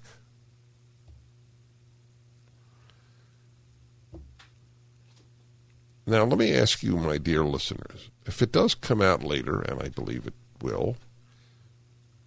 Now, 6.05 6.23
let 6.23 6.39
me 6.39 6.55
ask 6.55 6.81
you, 6.81 6.97
my 6.97 7.19
dear 7.19 7.43
listeners, 7.43 8.09
if 8.25 8.41
it 8.41 8.51
does 8.51 8.73
come 8.73 8.99
out 8.99 9.23
later, 9.23 9.61
and 9.61 9.79
I 9.79 9.89
believe 9.89 10.25
it 10.25 10.33
will, 10.59 10.97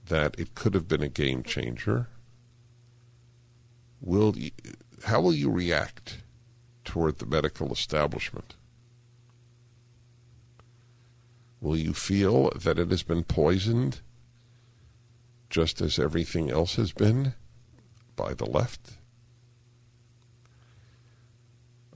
that 0.07 0.39
it 0.39 0.55
could 0.55 0.75
have 0.75 0.87
been 0.87 1.03
a 1.03 1.09
game 1.09 1.43
changer, 1.43 2.07
will 4.01 4.37
you, 4.37 4.53
how 5.05 5.21
will 5.21 5.35
you 5.35 5.51
react 5.51 6.19
toward 6.85 7.19
the 7.19 7.27
medical 7.27 7.73
establishment? 7.73 8.55
Will 11.63 11.77
you 11.77 11.95
feel 11.95 12.51
that 12.51 12.79
it 12.81 12.91
has 12.91 13.05
been 13.05 13.23
poisoned 13.23 14.01
just 15.49 15.81
as 15.81 15.97
everything 15.97 16.51
else 16.51 16.75
has 16.75 16.91
been 16.93 17.35
by 18.17 18.35
the 18.35 18.45
left? 18.45 18.99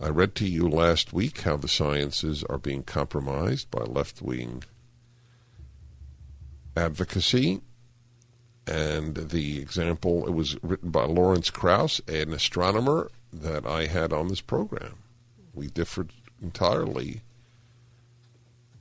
I 0.01 0.09
read 0.09 0.37
to 0.37 0.47
you 0.47 0.69
last 0.69 1.13
week 1.13 1.41
how 1.41 1.57
the 1.57 1.67
sciences 1.67 2.45
are 2.45 2.59
being 2.59 2.85
compromised 2.85 3.69
by 3.73 3.83
left 3.83 4.23
wing 4.23 4.63
advocacy. 6.77 7.61
And 8.69 9.17
the 9.17 9.59
example, 9.59 10.29
it 10.29 10.33
was 10.33 10.57
written 10.63 10.91
by 10.91 11.07
Lawrence 11.07 11.51
Krauss, 11.51 12.01
an 12.07 12.33
astronomer 12.33 13.11
that 13.33 13.67
I 13.67 13.87
had 13.87 14.13
on 14.13 14.29
this 14.29 14.41
program. 14.41 14.99
We 15.55 15.67
differed 15.67 16.13
entirely, 16.41 17.23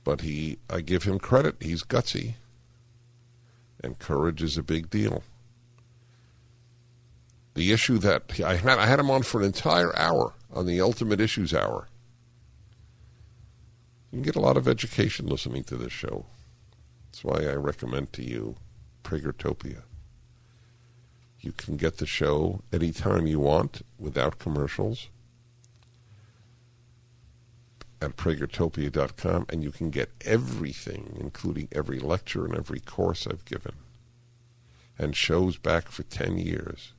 but 0.06 0.20
he, 0.20 0.56
I 0.70 0.82
give 0.82 1.02
him 1.02 1.18
credit. 1.18 1.56
He's 1.58 1.82
gutsy. 1.82 2.34
And 3.82 3.98
courage 3.98 4.40
is 4.40 4.56
a 4.56 4.62
big 4.62 4.88
deal. 4.88 5.24
The 7.54 7.72
issue 7.72 7.98
that 7.98 8.40
I 8.40 8.54
had, 8.54 8.78
I 8.78 8.86
had 8.86 9.00
him 9.00 9.10
on 9.10 9.24
for 9.24 9.40
an 9.40 9.46
entire 9.46 9.98
hour 9.98 10.34
on 10.54 10.64
the 10.64 10.80
Ultimate 10.80 11.20
Issues 11.20 11.52
Hour. 11.52 11.88
You 14.12 14.18
can 14.18 14.22
get 14.22 14.36
a 14.36 14.40
lot 14.40 14.56
of 14.56 14.68
education 14.68 15.26
listening 15.26 15.64
to 15.64 15.76
this 15.76 15.92
show. 15.92 16.26
That's 17.06 17.24
why 17.24 17.40
I 17.44 17.54
recommend 17.54 18.12
to 18.12 18.22
you 18.22 18.54
Pragertopia. 19.02 19.82
You 21.40 21.50
can 21.50 21.76
get 21.76 21.96
the 21.96 22.06
show 22.06 22.60
anytime 22.72 23.26
you 23.26 23.40
want 23.40 23.82
without 23.98 24.38
commercials 24.38 25.08
at 28.00 28.16
pragertopia.com, 28.16 29.46
and 29.48 29.62
you 29.62 29.70
can 29.70 29.90
get 29.90 30.10
everything, 30.24 31.16
including 31.18 31.68
every 31.72 31.98
lecture 31.98 32.44
and 32.44 32.54
every 32.54 32.80
course 32.80 33.26
I've 33.26 33.44
given, 33.44 33.74
and 34.98 35.16
shows 35.16 35.56
back 35.56 35.88
for 35.88 36.02
10 36.02 36.38
years 36.38 36.92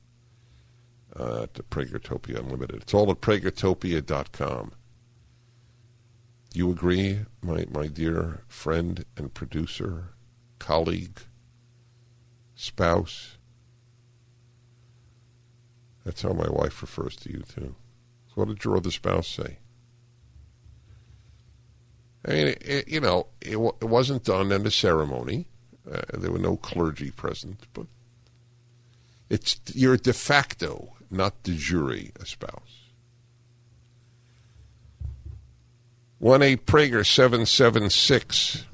uh, 1.14 1.46
to 1.54 1.62
Pragertopia 1.62 2.38
Unlimited. 2.38 2.82
It's 2.82 2.94
all 2.94 3.10
at 3.10 3.20
pragertopia.com. 3.20 4.72
You 6.54 6.70
agree, 6.70 7.20
my, 7.42 7.66
my 7.70 7.86
dear 7.86 8.42
friend 8.48 9.04
and 9.16 9.32
producer, 9.32 10.14
colleague, 10.58 11.20
spouse? 12.54 13.36
That's 16.04 16.22
how 16.22 16.32
my 16.32 16.48
wife 16.48 16.80
refers 16.80 17.16
to 17.16 17.30
you, 17.30 17.42
too. 17.42 17.74
So 18.28 18.34
what 18.34 18.48
did 18.48 18.64
your 18.64 18.76
other 18.76 18.90
spouse 18.90 19.28
say? 19.28 19.58
I 22.26 22.30
mean, 22.30 22.46
it, 22.48 22.62
it, 22.68 22.88
you 22.88 23.00
know, 23.00 23.26
it, 23.40 23.56
it, 23.56 23.84
wasn't 23.84 24.24
done 24.24 24.50
in 24.52 24.66
a 24.66 24.70
ceremony. 24.70 25.46
Uh, 25.90 26.02
there 26.14 26.32
were 26.32 26.38
no 26.38 26.56
clergy 26.56 27.10
present, 27.10 27.60
but 27.72 27.86
it's 29.30 29.60
you're 29.74 29.96
de 29.96 30.12
facto, 30.12 30.94
not 31.10 31.42
de 31.42 31.52
jure, 31.52 32.10
a 32.20 32.26
spouse. 32.26 32.88
One 36.18 36.42
eight 36.42 36.66
Prager 36.66 37.06
seven 37.06 37.46
seven 37.46 37.90
six. 37.90 38.64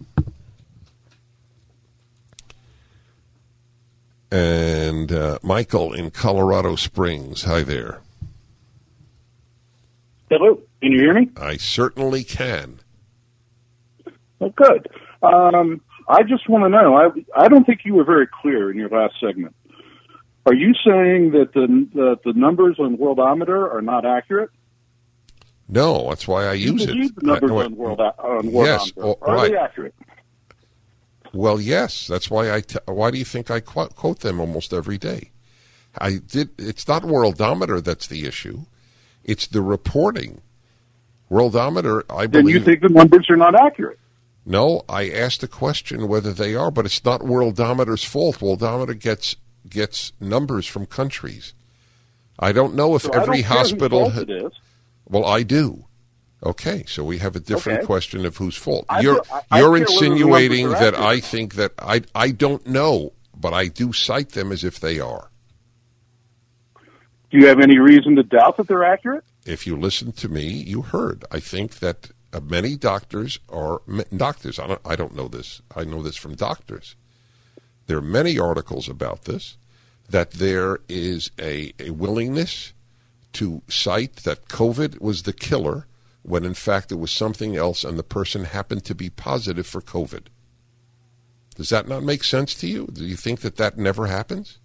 And 4.30 5.12
uh, 5.12 5.38
Michael 5.42 5.92
in 5.92 6.10
Colorado 6.10 6.74
Springs. 6.74 7.44
Hi 7.44 7.62
there. 7.62 8.00
Hello. 10.28 10.60
Can 10.80 10.90
you 10.90 10.98
hear 10.98 11.14
me? 11.14 11.30
I 11.36 11.56
certainly 11.56 12.24
can. 12.24 12.80
Well, 14.38 14.50
good. 14.50 14.88
Um, 15.22 15.80
I 16.08 16.22
just 16.22 16.48
want 16.48 16.64
to 16.64 16.68
know. 16.68 16.96
I 16.96 17.44
I 17.44 17.48
don't 17.48 17.64
think 17.64 17.80
you 17.84 17.94
were 17.94 18.04
very 18.04 18.26
clear 18.26 18.70
in 18.70 18.76
your 18.76 18.88
last 18.88 19.14
segment. 19.20 19.54
Are 20.46 20.54
you 20.54 20.74
saying 20.84 21.30
that 21.32 21.52
the 21.54 21.88
that 21.94 22.20
the 22.24 22.32
numbers 22.34 22.76
on 22.78 22.96
Worldometer 22.96 23.72
are 23.72 23.82
not 23.82 24.04
accurate? 24.04 24.50
No, 25.66 26.10
that's 26.10 26.28
why 26.28 26.44
I 26.44 26.52
use 26.52 26.82
it. 26.84 26.88
The 27.16 27.26
numbers 27.26 27.50
I, 27.50 27.54
on, 27.54 27.76
World, 27.76 28.00
on 28.00 28.42
Worldometer. 28.50 28.64
Yes, 28.66 28.92
oh, 28.98 29.18
are 29.22 29.34
right. 29.34 29.50
they 29.50 29.56
accurate? 29.56 29.94
Well, 31.32 31.60
yes. 31.60 32.06
That's 32.06 32.30
why 32.30 32.52
I. 32.52 32.60
T- 32.60 32.78
why 32.86 33.10
do 33.10 33.18
you 33.18 33.24
think 33.24 33.50
I 33.50 33.60
quote, 33.60 33.96
quote 33.96 34.20
them 34.20 34.40
almost 34.40 34.74
every 34.74 34.98
day? 34.98 35.30
I 35.96 36.18
did. 36.18 36.50
It's 36.58 36.86
not 36.86 37.02
Worldometer 37.02 37.82
that's 37.82 38.06
the 38.06 38.26
issue. 38.26 38.66
It's 39.24 39.46
the 39.46 39.62
reporting. 39.62 40.42
Worldometer, 41.30 42.02
I 42.10 42.26
Then 42.26 42.46
you 42.46 42.60
think 42.60 42.82
the 42.82 42.90
numbers 42.90 43.28
are 43.30 43.36
not 43.36 43.54
accurate? 43.54 43.98
No, 44.46 44.82
I 44.88 45.08
asked 45.08 45.40
the 45.40 45.48
question 45.48 46.06
whether 46.06 46.32
they 46.32 46.54
are, 46.54 46.70
but 46.70 46.84
it's 46.84 47.04
not 47.04 47.20
Worldometer's 47.22 48.04
fault. 48.04 48.38
Worldometer 48.40 48.98
gets 48.98 49.36
gets 49.68 50.12
numbers 50.20 50.66
from 50.66 50.84
countries. 50.86 51.54
I 52.38 52.52
don't 52.52 52.74
know 52.74 52.94
if 52.94 53.02
So 53.02 53.12
I 53.14 53.22
every 53.22 53.40
don't 53.42 53.48
care 53.48 53.58
whose 53.58 53.70
hospital. 53.70 54.10
is. 54.46 54.52
Well, 55.08 55.24
I 55.24 55.42
do. 55.44 55.86
Okay, 56.44 56.84
so 56.86 57.02
we 57.04 57.18
have 57.18 57.34
a 57.36 57.40
different 57.40 57.78
Okay. 57.78 57.86
question 57.86 58.26
of 58.26 58.36
whose 58.36 58.54
fault. 58.56 58.84
I 58.90 59.00
you're 59.00 59.22
I- 59.32 59.40
I 59.50 59.58
you're 59.60 59.70
the 59.78 59.82
insinuating 59.86 60.68
that. 60.70 60.94
I 60.94 61.20
think 61.20 61.54
that 61.54 61.72
I 61.78 62.02
I 62.14 62.30
don't 62.32 62.66
know, 62.66 63.14
but 63.34 63.54
I 63.54 63.68
do 63.68 63.94
cite 63.94 64.30
them 64.32 64.52
as 64.52 64.62
if 64.62 64.78
they 64.78 65.00
are. 65.00 65.30
Do 67.30 67.38
you 67.38 67.46
have 67.46 67.60
any 67.60 67.78
reason 67.78 68.14
to 68.16 68.22
doubt 68.22 68.58
that 68.58 68.68
they're 68.68 68.84
accurate? 68.84 69.24
If 69.46 69.66
you 69.66 69.76
listen 69.76 70.12
to 70.12 70.28
me, 70.28 70.44
you 70.44 70.82
heard. 70.82 71.24
I 71.30 71.40
think 71.40 71.78
that 71.80 72.10
many 72.40 72.76
doctors 72.76 73.38
are 73.48 73.82
doctors. 74.16 74.58
I 74.58 74.66
don't 74.66 74.80
I 74.84 74.96
don't 74.96 75.14
know 75.14 75.28
this. 75.28 75.62
I 75.74 75.84
know 75.84 76.02
this 76.02 76.16
from 76.16 76.34
doctors. 76.34 76.96
There 77.86 77.98
are 77.98 78.02
many 78.02 78.38
articles 78.38 78.88
about 78.88 79.24
this 79.24 79.56
that 80.08 80.32
there 80.32 80.78
is 80.88 81.30
a, 81.38 81.72
a 81.78 81.90
willingness 81.90 82.72
to 83.34 83.62
cite 83.68 84.16
that 84.16 84.48
COVID 84.48 85.00
was 85.00 85.22
the 85.22 85.32
killer 85.32 85.86
when 86.22 86.44
in 86.44 86.54
fact 86.54 86.92
it 86.92 86.96
was 86.96 87.10
something 87.10 87.56
else 87.56 87.84
and 87.84 87.98
the 87.98 88.02
person 88.02 88.44
happened 88.44 88.84
to 88.84 88.94
be 88.94 89.10
positive 89.10 89.66
for 89.66 89.80
COVID. 89.80 90.26
Does 91.56 91.68
that 91.68 91.88
not 91.88 92.02
make 92.02 92.24
sense 92.24 92.54
to 92.56 92.66
you? 92.66 92.88
Do 92.92 93.04
you 93.04 93.16
think 93.16 93.40
that 93.40 93.56
that 93.56 93.78
never 93.78 94.06
happens? 94.06 94.58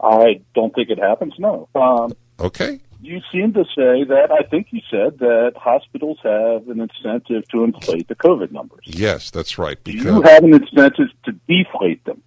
I 0.00 0.40
don't 0.54 0.74
think 0.74 0.90
it 0.90 0.98
happens. 0.98 1.34
No. 1.38 1.68
Um, 1.74 2.12
Okay. 2.40 2.80
You 3.02 3.20
seem 3.32 3.52
to 3.54 3.64
say 3.64 4.04
that. 4.04 4.28
I 4.30 4.42
think 4.48 4.68
you 4.70 4.80
said 4.90 5.18
that 5.18 5.52
hospitals 5.56 6.18
have 6.22 6.68
an 6.68 6.80
incentive 6.80 7.46
to 7.48 7.64
inflate 7.64 8.08
the 8.08 8.14
COVID 8.14 8.52
numbers. 8.52 8.84
Yes, 8.86 9.30
that's 9.30 9.58
right. 9.58 9.82
Do 9.82 9.92
Because 9.92 10.04
you 10.06 10.22
have 10.22 10.44
an 10.44 10.54
incentive 10.54 11.08
to 11.24 11.32
deflate 11.48 12.04
them? 12.04 12.22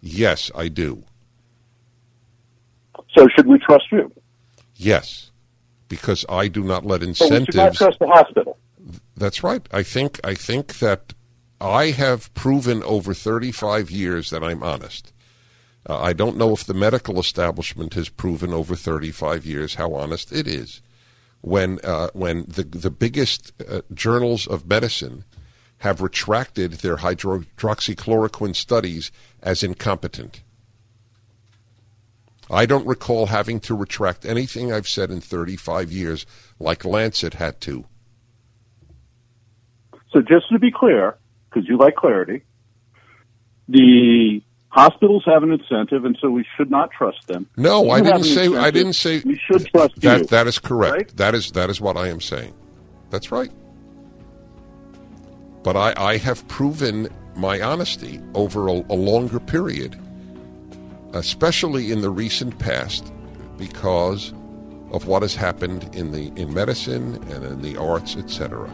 yes, 0.00 0.50
I 0.54 0.68
do. 0.68 1.02
So 3.16 3.26
should 3.34 3.46
we 3.46 3.58
trust 3.58 3.84
you? 3.90 4.12
Yes, 4.76 5.30
because 5.88 6.24
I 6.28 6.48
do 6.48 6.62
not 6.62 6.84
let 6.84 7.02
incentives. 7.02 7.54
So 7.54 7.62
we 7.62 7.64
not 7.64 7.74
trust 7.74 7.98
the 7.98 8.06
hospital. 8.06 8.58
That's 9.16 9.42
right. 9.42 9.66
I 9.72 9.82
think 9.82 10.20
I 10.22 10.34
think 10.34 10.78
that 10.78 11.14
I 11.60 11.86
have 11.86 12.32
proven 12.34 12.82
over 12.82 13.14
35 13.14 13.90
years 13.90 14.30
that 14.30 14.44
I'm 14.44 14.62
honest. 14.62 15.12
Uh, 15.88 16.00
I 16.00 16.12
don't 16.12 16.36
know 16.36 16.52
if 16.52 16.64
the 16.64 16.74
medical 16.74 17.18
establishment 17.18 17.94
has 17.94 18.08
proven 18.08 18.52
over 18.52 18.74
35 18.74 19.46
years 19.46 19.76
how 19.76 19.94
honest 19.94 20.32
it 20.32 20.46
is. 20.46 20.82
When 21.42 21.78
uh, 21.84 22.08
when 22.12 22.44
the 22.48 22.64
the 22.64 22.90
biggest 22.90 23.52
uh, 23.62 23.82
journals 23.94 24.46
of 24.46 24.66
medicine 24.66 25.24
have 25.78 26.00
retracted 26.00 26.72
their 26.72 26.96
hydroxychloroquine 26.96 28.56
studies 28.56 29.12
as 29.42 29.62
incompetent. 29.62 30.42
I 32.50 32.64
don't 32.66 32.86
recall 32.86 33.26
having 33.26 33.60
to 33.60 33.74
retract 33.74 34.24
anything 34.24 34.72
I've 34.72 34.88
said 34.88 35.10
in 35.10 35.20
35 35.20 35.92
years 35.92 36.26
like 36.58 36.84
Lancet 36.84 37.34
had 37.34 37.60
to. 37.62 37.84
So 40.12 40.22
just 40.22 40.48
to 40.50 40.58
be 40.58 40.70
clear, 40.70 41.16
because 41.50 41.68
you 41.68 41.76
like 41.76 41.96
clarity, 41.96 42.42
the 43.68 44.42
hospitals 44.76 45.24
have 45.26 45.42
an 45.42 45.52
incentive, 45.52 46.04
and 46.04 46.16
so 46.20 46.30
we 46.30 46.44
should 46.56 46.70
not 46.70 46.90
trust 46.90 47.26
them. 47.26 47.48
No, 47.56 47.84
You 47.84 47.90
I 47.92 48.00
didn't 48.02 48.24
say. 48.24 48.46
I 48.54 48.70
didn't 48.70 48.92
say. 48.92 49.22
We 49.24 49.36
should 49.38 49.66
trust 49.66 50.00
that. 50.02 50.18
you. 50.20 50.26
That 50.26 50.46
is 50.46 50.58
correct. 50.58 50.94
right? 50.94 51.16
That 51.16 51.34
is 51.34 51.50
that 51.52 51.70
is 51.70 51.80
what 51.80 51.96
I 51.96 52.08
am 52.08 52.20
saying. 52.20 52.54
That's 53.10 53.32
right. 53.32 53.50
But 55.64 55.76
I, 55.76 55.94
I 55.96 56.16
have 56.18 56.46
proven 56.48 57.08
my 57.34 57.60
honesty 57.60 58.20
over 58.34 58.68
a, 58.68 58.72
a 58.72 58.94
longer 58.94 59.40
period, 59.40 59.98
especially 61.12 61.90
in 61.90 62.02
the 62.02 62.10
recent 62.10 62.58
past, 62.58 63.12
because 63.58 64.32
of 64.92 65.06
what 65.08 65.22
has 65.22 65.34
happened 65.34 65.88
in 65.94 66.12
the 66.12 66.28
in 66.40 66.54
medicine 66.54 67.16
and 67.32 67.44
in 67.44 67.62
the 67.62 67.76
arts, 67.76 68.16
etc. 68.16 68.70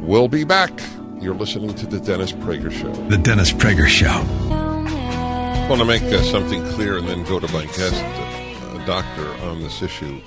We'll 0.00 0.28
be 0.28 0.44
back. 0.44 0.72
You're 1.22 1.34
listening 1.36 1.72
to 1.74 1.86
the 1.86 2.00
Dennis 2.00 2.32
Prager 2.32 2.72
Show. 2.72 2.92
The 3.06 3.16
Dennis 3.16 3.52
Prager 3.52 3.86
Show. 3.86 4.08
I 4.08 5.68
want 5.70 5.80
to 5.80 5.84
make 5.84 6.02
uh, 6.02 6.20
something 6.22 6.60
clear 6.70 6.98
and 6.98 7.06
then 7.06 7.22
go 7.22 7.38
to 7.38 7.46
my 7.52 7.64
guest, 7.66 7.94
uh, 7.94 8.76
a 8.76 8.84
doctor 8.86 9.28
on 9.44 9.62
this 9.62 9.82
issue 9.82 10.20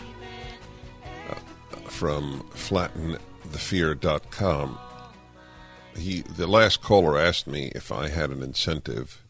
uh, 1.29 1.35
from 1.89 2.39
flattenthefear.com. 2.51 4.79
He, 5.97 6.21
the 6.21 6.47
last 6.47 6.81
caller 6.81 7.19
asked 7.19 7.45
me 7.45 7.73
if 7.75 7.91
I 7.91 8.07
had 8.07 8.29
an 8.29 8.41
incentive 8.41 9.21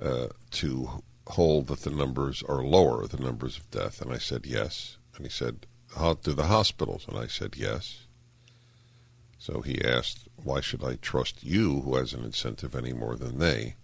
uh, 0.00 0.28
to 0.52 1.02
hold 1.26 1.66
that 1.66 1.82
the 1.82 1.90
numbers 1.90 2.42
are 2.48 2.64
lower, 2.64 3.06
the 3.06 3.22
numbers 3.22 3.58
of 3.58 3.70
death, 3.70 4.00
and 4.00 4.10
I 4.10 4.16
said 4.16 4.46
yes. 4.46 4.96
And 5.16 5.26
he 5.26 5.30
said, 5.30 5.66
"How 5.98 6.14
do 6.14 6.32
the 6.32 6.46
hospitals?" 6.46 7.04
And 7.06 7.18
I 7.18 7.26
said 7.26 7.58
yes. 7.58 8.06
So 9.40 9.62
he 9.62 9.82
asked, 9.82 10.28
"Why 10.44 10.60
should 10.60 10.84
I 10.84 10.96
trust 10.96 11.44
you, 11.44 11.82
who 11.82 11.96
has 11.96 12.12
an 12.12 12.24
incentive 12.24 12.74
any 12.74 12.92
more 12.92 13.16
than 13.16 13.38
they?" 13.38 13.76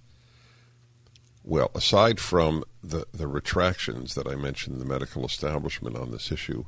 Well, 1.43 1.71
aside 1.77 2.19
from 2.19 2.65
the, 2.83 3.07
the 3.13 3.29
retractions 3.29 4.15
that 4.17 4.27
I 4.27 4.35
mentioned 4.35 4.81
the 4.81 4.85
medical 4.85 5.25
establishment 5.25 5.97
on 5.97 6.11
this 6.11 6.33
issue, 6.33 6.65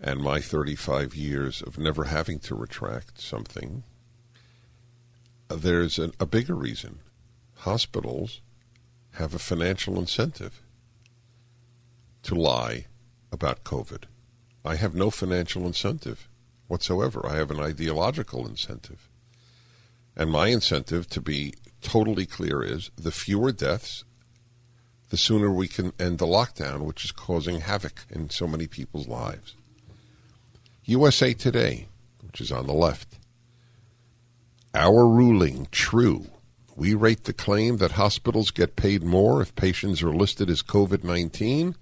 and 0.00 0.20
my 0.20 0.40
35 0.40 1.14
years 1.14 1.62
of 1.62 1.78
never 1.78 2.04
having 2.04 2.40
to 2.40 2.56
retract 2.56 3.20
something, 3.20 3.84
there's 5.48 6.00
an, 6.00 6.12
a 6.18 6.26
bigger 6.26 6.56
reason. 6.56 6.98
Hospitals 7.58 8.40
have 9.12 9.34
a 9.34 9.38
financial 9.38 9.98
incentive 9.98 10.62
to 12.24 12.34
lie 12.34 12.86
about 13.30 13.62
COVID. 13.62 14.04
I 14.64 14.76
have 14.76 14.94
no 14.94 15.10
financial 15.10 15.66
incentive 15.66 16.28
whatsoever. 16.72 17.26
I 17.26 17.36
have 17.36 17.50
an 17.50 17.60
ideological 17.60 18.48
incentive. 18.48 19.10
And 20.16 20.30
my 20.30 20.48
incentive, 20.48 21.06
to 21.10 21.20
be 21.20 21.52
totally 21.82 22.24
clear, 22.24 22.62
is 22.62 22.90
the 22.96 23.12
fewer 23.12 23.52
deaths, 23.52 24.04
the 25.10 25.18
sooner 25.18 25.50
we 25.50 25.68
can 25.68 25.92
end 26.00 26.18
the 26.18 26.26
lockdown, 26.26 26.86
which 26.86 27.04
is 27.04 27.12
causing 27.12 27.60
havoc 27.60 28.06
in 28.08 28.30
so 28.30 28.46
many 28.46 28.66
people's 28.66 29.06
lives. 29.06 29.54
USA 30.86 31.34
Today, 31.34 31.88
which 32.22 32.40
is 32.40 32.50
on 32.50 32.66
the 32.66 32.72
left. 32.72 33.18
Our 34.74 35.06
ruling 35.06 35.68
true. 35.70 36.24
We 36.74 36.94
rate 36.94 37.24
the 37.24 37.34
claim 37.34 37.76
that 37.76 37.92
hospitals 37.92 38.50
get 38.50 38.76
paid 38.76 39.02
more 39.02 39.42
if 39.42 39.54
patients 39.54 40.02
are 40.02 40.14
listed 40.14 40.48
as 40.48 40.62
COVID 40.62 41.04
19 41.04 41.76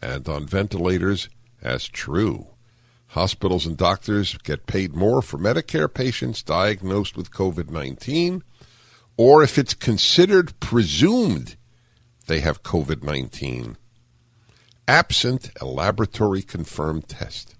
and 0.00 0.28
on 0.28 0.46
ventilators 0.46 1.28
as 1.60 1.88
true. 1.88 2.46
Hospitals 3.08 3.66
and 3.66 3.76
doctors 3.76 4.36
get 4.38 4.66
paid 4.66 4.94
more 4.94 5.22
for 5.22 5.38
Medicare 5.38 5.92
patients 5.92 6.42
diagnosed 6.42 7.16
with 7.16 7.30
COVID 7.30 7.70
19, 7.70 8.42
or 9.16 9.42
if 9.42 9.58
it's 9.58 9.74
considered 9.74 10.58
presumed 10.60 11.56
they 12.26 12.40
have 12.40 12.62
COVID 12.62 13.02
19, 13.02 13.76
absent 14.86 15.50
a 15.60 15.64
laboratory 15.64 16.42
confirmed 16.42 17.08
test, 17.08 17.54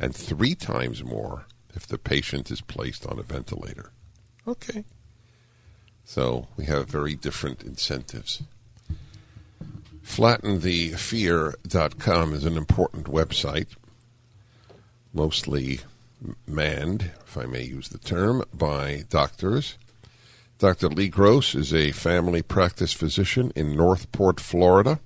and 0.00 0.14
three 0.14 0.54
times 0.54 1.02
more 1.02 1.46
if 1.74 1.86
the 1.86 1.98
patient 1.98 2.50
is 2.50 2.60
placed 2.60 3.06
on 3.06 3.18
a 3.18 3.22
ventilator. 3.22 3.90
Okay. 4.46 4.84
So 6.04 6.46
we 6.56 6.66
have 6.66 6.88
very 6.88 7.16
different 7.16 7.64
incentives. 7.64 8.42
FlattenTheFear.com 10.04 12.32
is 12.32 12.44
an 12.44 12.56
important 12.56 13.06
website, 13.06 13.74
mostly 15.16 15.80
manned, 16.46 17.10
if 17.26 17.36
I 17.36 17.46
may 17.46 17.62
use 17.62 17.88
the 17.88 17.98
term, 17.98 18.44
by 18.52 19.04
doctors. 19.08 19.78
Dr. 20.58 20.88
Lee 20.88 21.08
Gross 21.08 21.54
is 21.54 21.74
a 21.74 21.92
family 21.92 22.42
practice 22.42 22.92
physician 22.92 23.52
in 23.56 23.76
North 23.76 24.12
Port, 24.12 24.40
Florida, 24.40 25.00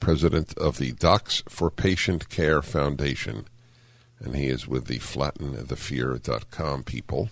president 0.00 0.56
of 0.58 0.78
the 0.78 0.92
Docs 0.92 1.44
for 1.48 1.70
Patient 1.70 2.28
Care 2.28 2.60
Foundation, 2.62 3.46
and 4.18 4.34
he 4.34 4.48
is 4.48 4.66
with 4.66 4.86
the 4.86 4.98
FlattenTheFear.com 4.98 6.84
people. 6.84 7.30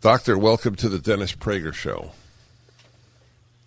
Doctor, 0.00 0.38
welcome 0.38 0.74
to 0.76 0.88
the 0.88 0.98
Dennis 0.98 1.32
Prager 1.32 1.74
Show. 1.74 2.12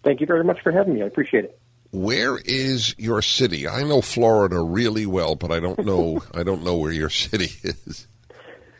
Thank 0.03 0.19
you 0.21 0.27
very 0.27 0.43
much 0.43 0.61
for 0.61 0.71
having 0.71 0.95
me. 0.95 1.03
I 1.03 1.05
appreciate 1.05 1.45
it. 1.45 1.60
Where 1.91 2.37
is 2.37 2.95
your 2.97 3.21
city? 3.21 3.67
I 3.67 3.83
know 3.83 4.01
Florida 4.01 4.61
really 4.61 5.05
well, 5.05 5.35
but 5.35 5.51
I 5.51 5.59
don't 5.59 5.85
know 5.85 6.23
I 6.33 6.43
don't 6.43 6.63
know 6.63 6.77
where 6.77 6.91
your 6.91 7.09
city 7.09 7.49
is. 7.63 8.07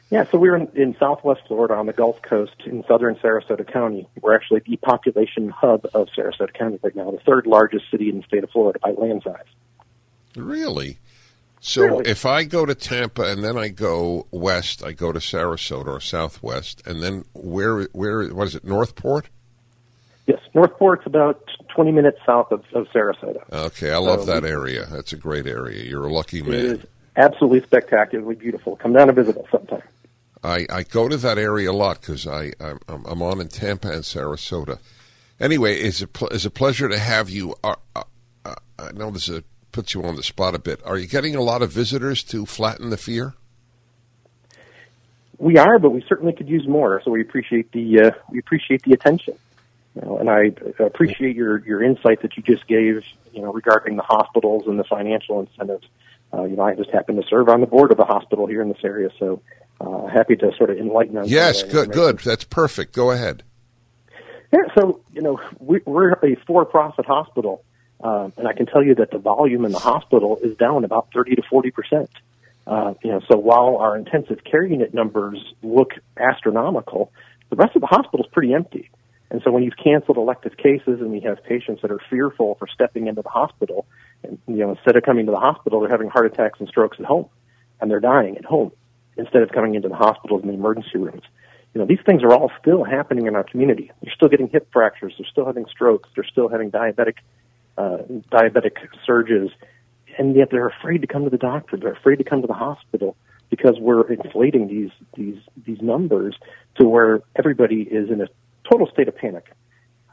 Yeah, 0.09 0.25
so 0.29 0.37
we're 0.37 0.57
in, 0.57 0.67
in 0.75 0.95
southwest 0.99 1.41
Florida 1.47 1.73
on 1.75 1.85
the 1.85 1.93
Gulf 1.93 2.21
Coast 2.21 2.55
in 2.65 2.83
southern 2.85 3.15
Sarasota 3.15 3.65
County. 3.65 4.07
We're 4.21 4.35
actually 4.35 4.61
the 4.65 4.75
population 4.75 5.47
hub 5.49 5.85
of 5.93 6.09
Sarasota 6.17 6.53
County 6.53 6.79
right 6.83 6.93
now, 6.95 7.11
the 7.11 7.19
third 7.19 7.47
largest 7.47 7.89
city 7.89 8.09
in 8.09 8.17
the 8.17 8.23
state 8.23 8.43
of 8.43 8.49
Florida 8.49 8.77
by 8.83 8.91
land 8.91 9.23
size. 9.23 9.45
Really? 10.35 10.97
So 11.61 11.83
Really? 11.83 12.09
if 12.09 12.25
I 12.25 12.43
go 12.43 12.65
to 12.65 12.75
Tampa 12.75 13.21
and 13.31 13.41
then 13.43 13.57
I 13.57 13.69
go 13.69 14.27
west, 14.31 14.83
I 14.83 14.91
go 14.91 15.13
to 15.13 15.19
Sarasota 15.19 15.87
or 15.87 16.01
Southwest, 16.01 16.81
and 16.85 17.01
then 17.01 17.23
where 17.33 17.83
where 17.93 18.27
what 18.29 18.47
is 18.47 18.55
it? 18.55 18.65
North 18.65 18.95
Port? 18.95 19.29
Yes, 20.27 20.39
North 20.53 20.77
Port's 20.77 21.05
about 21.05 21.41
20 21.73 21.91
minutes 21.91 22.19
south 22.25 22.51
of, 22.51 22.63
of 22.73 22.87
Sarasota. 22.87 23.41
Okay, 23.51 23.91
I 23.91 23.97
love 23.97 24.21
So 24.21 24.25
that 24.27 24.45
area. 24.45 24.85
That's 24.85 25.13
a 25.13 25.17
great 25.17 25.47
area. 25.47 25.83
You're 25.83 26.05
a 26.05 26.13
lucky 26.13 26.39
It 26.39 26.47
man. 26.47 26.59
is 26.59 26.79
absolutely 27.15 27.61
spectacularly 27.61 28.35
beautiful. 28.35 28.75
Come 28.77 28.93
down 28.93 29.09
and 29.09 29.15
visit 29.15 29.37
us 29.37 29.45
sometime. 29.51 29.81
I, 30.43 30.65
I 30.69 30.83
go 30.83 31.07
to 31.07 31.17
that 31.17 31.37
area 31.37 31.69
a 31.69 31.73
lot 31.73 32.01
because 32.01 32.25
I 32.25 32.51
I'm, 32.59 32.79
I'm 33.05 33.21
on 33.21 33.39
in 33.41 33.47
Tampa 33.47 33.89
and 33.91 34.03
Sarasota. 34.03 34.79
Anyway, 35.39 35.75
it's 35.79 36.01
a 36.01 36.07
pl- 36.07 36.29
it's 36.29 36.45
a 36.45 36.49
pleasure 36.51 36.89
to 36.89 36.97
have 36.97 37.29
you. 37.29 37.55
Uh, 37.63 37.75
uh, 37.95 38.03
uh, 38.45 38.55
I 38.79 38.91
know 38.93 39.11
this 39.11 39.29
is 39.29 39.41
puts 39.71 39.93
you 39.93 40.03
on 40.03 40.15
the 40.15 40.23
spot 40.23 40.55
a 40.55 40.59
bit. 40.59 40.81
Are 40.85 40.97
you 40.97 41.07
getting 41.07 41.35
a 41.35 41.41
lot 41.41 41.61
of 41.61 41.71
visitors 41.71 42.23
to 42.25 42.45
flatten 42.45 42.89
the 42.89 42.97
fear? 42.97 43.33
We 45.37 45.57
are, 45.57 45.79
but 45.79 45.91
we 45.91 46.03
certainly 46.07 46.33
could 46.33 46.49
use 46.49 46.67
more. 46.67 47.01
So 47.03 47.11
we 47.11 47.21
appreciate 47.21 47.71
the 47.71 48.01
uh, 48.01 48.11
we 48.31 48.39
appreciate 48.39 48.83
the 48.83 48.93
attention, 48.93 49.35
you 49.95 50.01
know, 50.01 50.17
and 50.17 50.29
I 50.29 50.53
appreciate 50.83 51.35
your 51.35 51.59
your 51.65 51.83
insight 51.83 52.21
that 52.21 52.37
you 52.37 52.43
just 52.43 52.67
gave, 52.67 53.03
you 53.33 53.41
know, 53.41 53.51
regarding 53.51 53.97
the 53.97 54.03
hospitals 54.03 54.63
and 54.67 54.79
the 54.79 54.83
financial 54.83 55.39
incentives. 55.39 55.87
Uh, 56.33 56.43
you 56.43 56.55
know, 56.55 56.63
I 56.63 56.75
just 56.75 56.89
happen 56.91 57.17
to 57.17 57.23
serve 57.27 57.49
on 57.49 57.59
the 57.59 57.67
board 57.67 57.91
of 57.91 57.99
a 57.99 58.05
hospital 58.05 58.47
here 58.47 58.61
in 58.61 58.69
this 58.69 58.83
area, 58.83 59.09
so 59.19 59.41
uh, 59.81 60.07
happy 60.07 60.35
to 60.37 60.51
sort 60.57 60.69
of 60.69 60.77
enlighten 60.77 61.17
on. 61.17 61.27
Yes, 61.27 61.63
good, 61.63 61.91
good. 61.91 62.19
That's 62.19 62.45
perfect. 62.45 62.95
Go 62.95 63.11
ahead. 63.11 63.43
Yeah, 64.53 64.59
so 64.77 65.01
you 65.11 65.21
know 65.21 65.39
we, 65.59 65.81
we're 65.85 66.11
a 66.11 66.35
for-profit 66.47 67.05
hospital, 67.05 67.63
um, 68.01 68.31
and 68.37 68.47
I 68.47 68.53
can 68.53 68.65
tell 68.65 68.83
you 68.83 68.95
that 68.95 69.11
the 69.11 69.17
volume 69.17 69.65
in 69.65 69.71
the 69.71 69.79
hospital 69.79 70.39
is 70.41 70.55
down 70.57 70.85
about 70.85 71.09
thirty 71.13 71.35
to 71.35 71.41
forty 71.49 71.71
percent. 71.71 72.09
Uh, 72.65 72.93
you 73.03 73.11
know, 73.11 73.19
so 73.29 73.37
while 73.37 73.77
our 73.77 73.97
intensive 73.97 74.43
care 74.43 74.63
unit 74.63 74.93
numbers 74.93 75.53
look 75.63 75.91
astronomical, 76.17 77.11
the 77.49 77.55
rest 77.55 77.75
of 77.75 77.81
the 77.81 77.87
hospital 77.87 78.25
is 78.25 78.31
pretty 78.31 78.53
empty. 78.53 78.89
And 79.31 79.41
so 79.43 79.51
when 79.51 79.63
you've 79.63 79.77
canceled 79.81 80.17
elective 80.17 80.57
cases 80.57 80.99
and 80.99 81.09
we 81.09 81.21
have 81.21 81.43
patients 81.43 81.81
that 81.81 81.89
are 81.89 81.99
fearful 82.09 82.55
for 82.59 82.67
stepping 82.67 83.07
into 83.07 83.21
the 83.21 83.29
hospital, 83.29 83.87
and 84.23 84.37
you 84.47 84.57
know 84.57 84.71
instead 84.71 84.95
of 84.95 85.03
coming 85.03 85.25
to 85.25 85.31
the 85.31 85.39
hospital, 85.39 85.79
they're 85.79 85.89
having 85.89 86.09
heart 86.09 86.27
attacks 86.27 86.59
and 86.59 86.67
strokes 86.67 86.97
at 86.99 87.05
home, 87.05 87.29
and 87.79 87.89
they're 87.89 87.99
dying 87.99 88.37
at 88.37 88.45
home 88.45 88.71
instead 89.17 89.41
of 89.41 89.51
coming 89.51 89.73
into 89.75 89.89
the 89.89 89.95
hospitals 89.95 90.41
and 90.41 90.49
the 90.49 90.53
emergency 90.53 90.97
rooms 90.97 91.23
you 91.73 91.79
know, 91.79 91.87
these 91.87 91.99
things 92.05 92.21
are 92.23 92.33
all 92.33 92.51
still 92.59 92.83
happening 92.83 93.27
in 93.27 93.35
our 93.35 93.43
community. 93.43 93.91
They're 94.01 94.13
still 94.13 94.27
getting 94.27 94.49
hip 94.49 94.67
fractures. 94.73 95.13
They're 95.17 95.27
still 95.29 95.45
having 95.45 95.65
strokes. 95.67 96.09
They're 96.15 96.25
still 96.25 96.49
having 96.49 96.69
diabetic, 96.69 97.15
uh, 97.77 97.99
diabetic 98.29 98.77
surges, 99.05 99.51
and 100.17 100.35
yet 100.35 100.49
they're 100.51 100.67
afraid 100.67 101.01
to 101.01 101.07
come 101.07 101.23
to 101.23 101.29
the 101.29 101.37
doctor. 101.37 101.77
They're 101.77 101.93
afraid 101.93 102.17
to 102.17 102.25
come 102.25 102.41
to 102.41 102.47
the 102.47 102.53
hospital 102.53 103.15
because 103.49 103.77
we're 103.79 104.11
inflating 104.11 104.67
these 104.67 104.91
these 105.15 105.41
these 105.65 105.81
numbers 105.81 106.35
to 106.75 106.87
where 106.87 107.21
everybody 107.37 107.83
is 107.83 108.09
in 108.09 108.21
a 108.21 108.27
total 108.71 108.87
state 108.87 109.07
of 109.07 109.15
panic. 109.15 109.51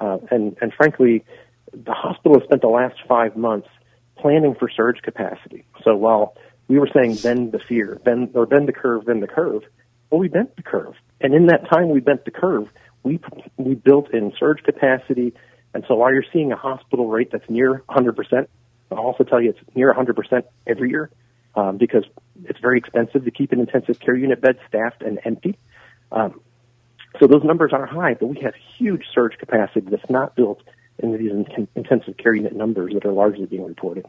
Uh, 0.01 0.19
and 0.31 0.57
and 0.61 0.73
frankly, 0.75 1.25
the 1.73 1.93
hospital 1.93 2.39
has 2.39 2.45
spent 2.45 2.63
the 2.63 2.69
last 2.69 2.97
five 3.07 3.37
months 3.37 3.69
planning 4.17 4.55
for 4.55 4.69
surge 4.69 5.01
capacity. 5.03 5.65
So 5.85 5.95
while 5.95 6.35
we 6.67 6.79
were 6.79 6.89
saying 6.93 7.17
bend 7.17 7.53
the 7.53 7.59
fear, 7.59 8.01
bend 8.05 8.31
or 8.35 8.47
bend 8.47 8.69
the 8.69 8.73
curve, 8.73 9.07
bend 9.07 9.23
the 9.23 9.29
curve, 9.29 9.63
well, 10.11 10.21
we 10.21 10.29
bent 10.29 10.57
the 10.57 10.63
curve. 10.63 10.95
And 11.21 11.35
in 11.35 11.47
that 11.47 11.69
time 11.69 11.91
we 11.91 12.01
bent 12.01 12.25
the 12.25 12.31
curve, 12.31 12.69
we 13.03 13.21
we 13.57 13.75
built 13.75 14.13
in 14.13 14.33
surge 14.39 14.63
capacity. 14.63 15.35
And 15.75 15.85
so 15.87 15.97
while 15.97 16.13
you're 16.13 16.25
seeing 16.33 16.53
a 16.53 16.57
hospital 16.57 17.09
rate 17.09 17.31
that's 17.31 17.49
near 17.49 17.83
100%, 17.91 18.47
I'll 18.91 18.99
also 18.99 19.23
tell 19.23 19.41
you 19.41 19.51
it's 19.51 19.77
near 19.77 19.93
100% 19.93 20.43
every 20.67 20.91
year 20.91 21.11
um, 21.55 21.77
because 21.77 22.05
it's 22.45 22.59
very 22.59 22.79
expensive 22.79 23.25
to 23.25 23.31
keep 23.31 23.53
an 23.53 23.61
intensive 23.61 24.01
care 24.01 24.15
unit 24.15 24.41
bed 24.41 24.59
staffed 24.67 25.03
and 25.03 25.21
empty. 25.25 25.59
Um, 26.11 26.41
so 27.19 27.27
those 27.27 27.45
numbers 27.45 27.73
are 27.73 27.87
high, 27.87 28.15
but 28.15 28.27
we 28.27 28.41
have 28.41 28.55
huge 28.77 29.05
surge 29.15 29.39
capacity 29.39 29.87
that's 29.91 30.09
not 30.11 30.37
built 30.37 30.63
into 30.99 31.19
these 31.19 31.31
in- 31.31 31.69
intensive 31.75 32.17
care 32.17 32.35
unit 32.35 32.55
numbers 32.55 32.93
that 32.95 33.05
are 33.05 33.13
largely 33.13 33.47
being 33.47 33.65
reported. 33.65 34.07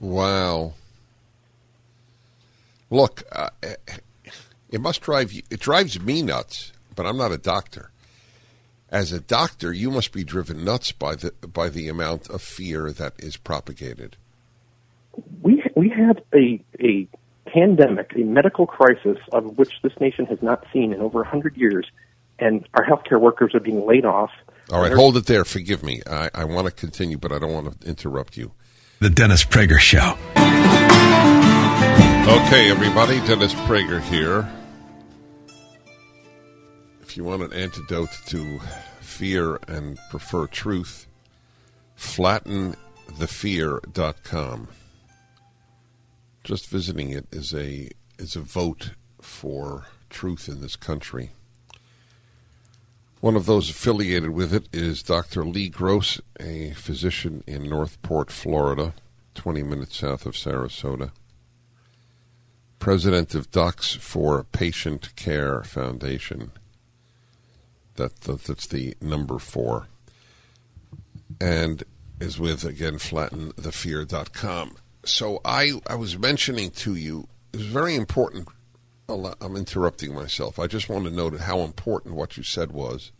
Wow. 0.00 0.74
Look, 2.90 3.24
uh, 3.32 3.50
it 4.70 4.80
must 4.80 5.02
drive 5.02 5.32
you. 5.32 5.42
It 5.50 5.60
drives 5.60 6.00
me 6.00 6.22
nuts, 6.22 6.72
but 6.94 7.06
I'm 7.06 7.16
not 7.16 7.32
a 7.32 7.38
doctor. 7.38 7.90
As 8.90 9.12
a 9.12 9.20
doctor, 9.20 9.72
you 9.72 9.90
must 9.90 10.12
be 10.12 10.22
driven 10.22 10.64
nuts 10.64 10.92
by 10.92 11.16
the 11.16 11.32
by 11.46 11.68
the 11.68 11.88
amount 11.88 12.28
of 12.30 12.42
fear 12.42 12.92
that 12.92 13.14
is 13.18 13.36
propagated. 13.36 14.16
we 15.42 15.64
we 15.74 15.88
have 15.88 16.18
a 16.32 16.62
a 16.80 17.08
pandemic, 17.46 18.12
a 18.16 18.24
medical 18.24 18.66
crisis 18.66 19.18
of 19.32 19.58
which 19.58 19.72
this 19.82 19.92
nation 20.00 20.26
has 20.26 20.42
not 20.42 20.64
seen 20.72 20.92
in 20.92 21.00
over 21.00 21.20
100 21.20 21.56
years, 21.56 21.86
and 22.38 22.66
our 22.74 22.84
healthcare 22.84 23.20
workers 23.20 23.54
are 23.54 23.60
being 23.60 23.86
laid 23.86 24.04
off. 24.04 24.30
All 24.72 24.80
right, 24.80 24.92
hold 24.92 25.16
it 25.16 25.26
there. 25.26 25.44
Forgive 25.44 25.82
me. 25.82 26.02
I, 26.06 26.30
I 26.34 26.44
want 26.44 26.66
to 26.66 26.72
continue, 26.72 27.18
but 27.18 27.32
I 27.32 27.38
don't 27.38 27.52
want 27.52 27.80
to 27.80 27.88
interrupt 27.88 28.36
you. 28.36 28.52
The 29.00 29.10
Dennis 29.10 29.44
Prager 29.44 29.78
Show. 29.78 30.16
Okay, 32.26 32.70
everybody, 32.70 33.18
Dennis 33.26 33.52
Prager 33.52 34.00
here. 34.00 34.50
If 37.02 37.18
you 37.18 37.24
want 37.24 37.42
an 37.42 37.52
antidote 37.52 38.08
to 38.26 38.58
fear 39.00 39.58
and 39.68 39.98
prefer 40.10 40.46
truth, 40.46 41.06
flattenthefear.com. 41.98 44.68
Just 46.42 46.68
visiting 46.68 47.10
it 47.10 47.26
is 47.30 47.54
a 47.54 47.90
is 48.18 48.36
a 48.36 48.40
vote 48.40 48.92
for 49.20 49.86
truth 50.08 50.48
in 50.48 50.60
this 50.60 50.76
country. 50.76 51.32
One 53.24 53.36
of 53.36 53.46
those 53.46 53.70
affiliated 53.70 54.32
with 54.32 54.52
it 54.52 54.68
is 54.70 55.02
Dr. 55.02 55.46
Lee 55.46 55.70
Gross, 55.70 56.20
a 56.38 56.72
physician 56.72 57.42
in 57.46 57.70
North 57.70 58.02
Port, 58.02 58.30
Florida, 58.30 58.92
20 59.34 59.62
minutes 59.62 59.96
south 59.96 60.26
of 60.26 60.34
Sarasota. 60.34 61.10
President 62.78 63.34
of 63.34 63.50
Docs 63.50 63.94
for 63.94 64.44
Patient 64.44 65.16
Care 65.16 65.62
Foundation. 65.62 66.52
That, 67.94 68.14
that 68.20 68.44
that's 68.44 68.66
the 68.66 68.94
number 69.00 69.38
four. 69.38 69.86
And 71.40 71.82
is 72.20 72.38
with 72.38 72.62
again 72.62 72.96
flattenthefear.com. 72.96 74.76
So 75.06 75.40
I 75.46 75.80
I 75.86 75.94
was 75.94 76.18
mentioning 76.18 76.72
to 76.72 76.94
you 76.94 77.28
it 77.54 77.56
was 77.56 77.66
very 77.68 77.94
important 77.94 78.48
I'm 79.08 79.56
interrupting 79.56 80.14
myself. 80.14 80.58
I 80.58 80.66
just 80.66 80.88
want 80.88 81.04
to 81.04 81.10
note 81.10 81.38
how 81.40 81.60
important 81.60 82.14
what 82.14 82.36
you 82.36 82.42
said 82.42 82.72
was 82.72 83.12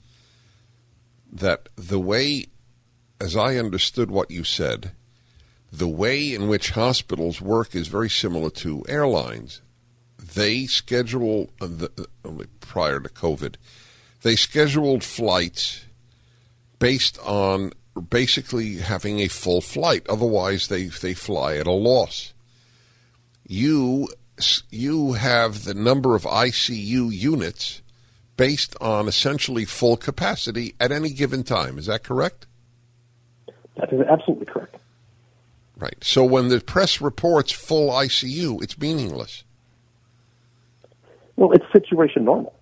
that 1.31 1.69
the 1.77 2.01
way, 2.01 2.47
as 3.21 3.37
I 3.37 3.57
understood 3.57 4.11
what 4.11 4.31
you 4.31 4.45
said, 4.45 4.93
the 5.71 5.89
way 5.89 6.33
in 6.33 6.49
which 6.49 6.71
hospitals 6.71 7.41
work 7.41 7.75
is 7.75 7.89
very 7.89 8.09
similar 8.09 8.51
to 8.51 8.85
airlines. 8.89 9.61
They 10.17 10.67
schedule, 10.67 11.51
uh, 11.61 11.89
uh, 12.25 12.31
prior 12.61 13.01
to 13.01 13.09
COVID, 13.09 13.57
they 14.23 14.37
scheduled 14.37 15.05
flights 15.05 15.85
based 16.79 17.19
on 17.19 17.73
basically 18.09 18.77
having 18.77 19.21
a 19.21 19.29
full 19.29 19.61
flight. 19.61 20.07
Otherwise, 20.09 20.69
they, 20.69 20.85
they 20.85 21.15
fly 21.15 21.57
at 21.57 21.67
a 21.67 21.73
loss. 21.73 22.33
You 23.47 24.09
you 24.71 25.13
have 25.13 25.65
the 25.65 25.75
number 25.75 26.15
of 26.15 26.23
ICU 26.23 27.13
units 27.13 27.83
based 28.37 28.77
on 28.81 29.09
essentially 29.09 29.65
full 29.65 29.97
capacity 29.97 30.75
at 30.81 30.93
any 30.93 31.11
given 31.11 31.45
time. 31.45 31.79
Is 31.79 31.87
that 31.87 32.03
correct? 32.03 32.47
That 33.77 33.93
is 33.93 34.01
absolutely 34.01 34.47
correct. 34.47 34.77
Right. 35.77 35.97
So 36.03 36.25
when 36.25 36.49
the 36.49 36.61
press 36.61 37.01
reports 37.01 37.53
full 37.53 37.91
ICU, 37.91 38.63
it's 38.63 38.79
meaningless. 38.79 39.45
Well, 41.37 41.53
it's 41.53 41.65
situation 41.73 42.25
normal. 42.25 42.55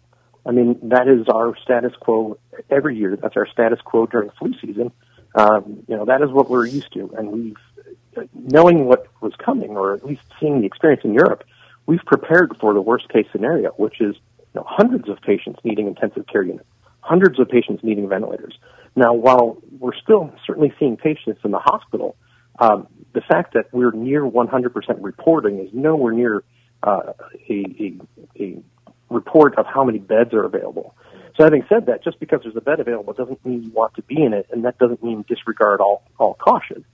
I 0.44 0.50
mean, 0.50 0.78
that 0.84 1.06
is 1.08 1.28
our 1.28 1.56
status 1.62 1.92
quo 2.00 2.38
every 2.70 2.96
year. 2.96 3.16
That's 3.16 3.36
our 3.36 3.46
status 3.46 3.80
quo 3.84 4.06
during 4.06 4.30
flu 4.30 4.54
season. 4.60 4.90
Um, 5.34 5.84
you 5.86 5.96
know, 5.96 6.04
that 6.06 6.22
is 6.22 6.30
what 6.30 6.50
we're 6.50 6.66
used 6.66 6.92
to. 6.94 7.14
And 7.16 7.30
we've, 7.30 8.28
knowing 8.34 8.86
what 8.86 9.06
was 9.20 9.34
coming, 9.36 9.76
or 9.76 9.94
at 9.94 10.04
least 10.04 10.22
seeing 10.40 10.60
the 10.60 10.66
experience 10.66 11.04
in 11.04 11.14
Europe, 11.14 11.44
we've 11.86 12.04
prepared 12.06 12.56
for 12.60 12.74
the 12.74 12.80
worst 12.80 13.08
case 13.08 13.26
scenario, 13.32 13.70
which 13.72 14.00
is 14.00 14.16
you 14.54 14.60
know, 14.60 14.66
hundreds 14.66 15.08
of 15.08 15.20
patients 15.20 15.60
needing 15.64 15.86
intensive 15.86 16.26
care 16.26 16.42
units, 16.42 16.68
hundreds 17.00 17.38
of 17.38 17.48
patients 17.48 17.82
needing 17.82 18.08
ventilators. 18.08 18.58
Now, 18.94 19.14
while 19.14 19.58
we're 19.78 19.94
still 19.94 20.32
certainly 20.46 20.72
seeing 20.78 20.96
patients 20.96 21.40
in 21.44 21.50
the 21.50 21.58
hospital, 21.58 22.16
um, 22.58 22.86
the 23.14 23.22
fact 23.22 23.54
that 23.54 23.72
we're 23.72 23.92
near 23.92 24.22
100% 24.22 24.72
reporting 25.00 25.58
is 25.58 25.70
nowhere 25.72 26.12
near 26.12 26.44
uh, 26.82 27.12
a, 27.48 27.64
a, 27.80 28.42
a 28.42 28.62
report 29.10 29.56
of 29.58 29.66
how 29.66 29.84
many 29.84 29.98
beds 29.98 30.34
are 30.34 30.44
available. 30.44 30.94
So 31.36 31.44
having 31.44 31.64
said 31.68 31.86
that, 31.86 32.04
just 32.04 32.20
because 32.20 32.40
there's 32.42 32.56
a 32.56 32.60
bed 32.60 32.80
available 32.80 33.14
doesn't 33.14 33.44
mean 33.44 33.62
you 33.62 33.70
want 33.70 33.94
to 33.94 34.02
be 34.02 34.22
in 34.22 34.34
it, 34.34 34.46
and 34.52 34.64
that 34.64 34.78
doesn't 34.78 35.02
mean 35.02 35.24
disregard 35.26 35.80
all, 35.80 36.02
all 36.18 36.34
caution. 36.34 36.84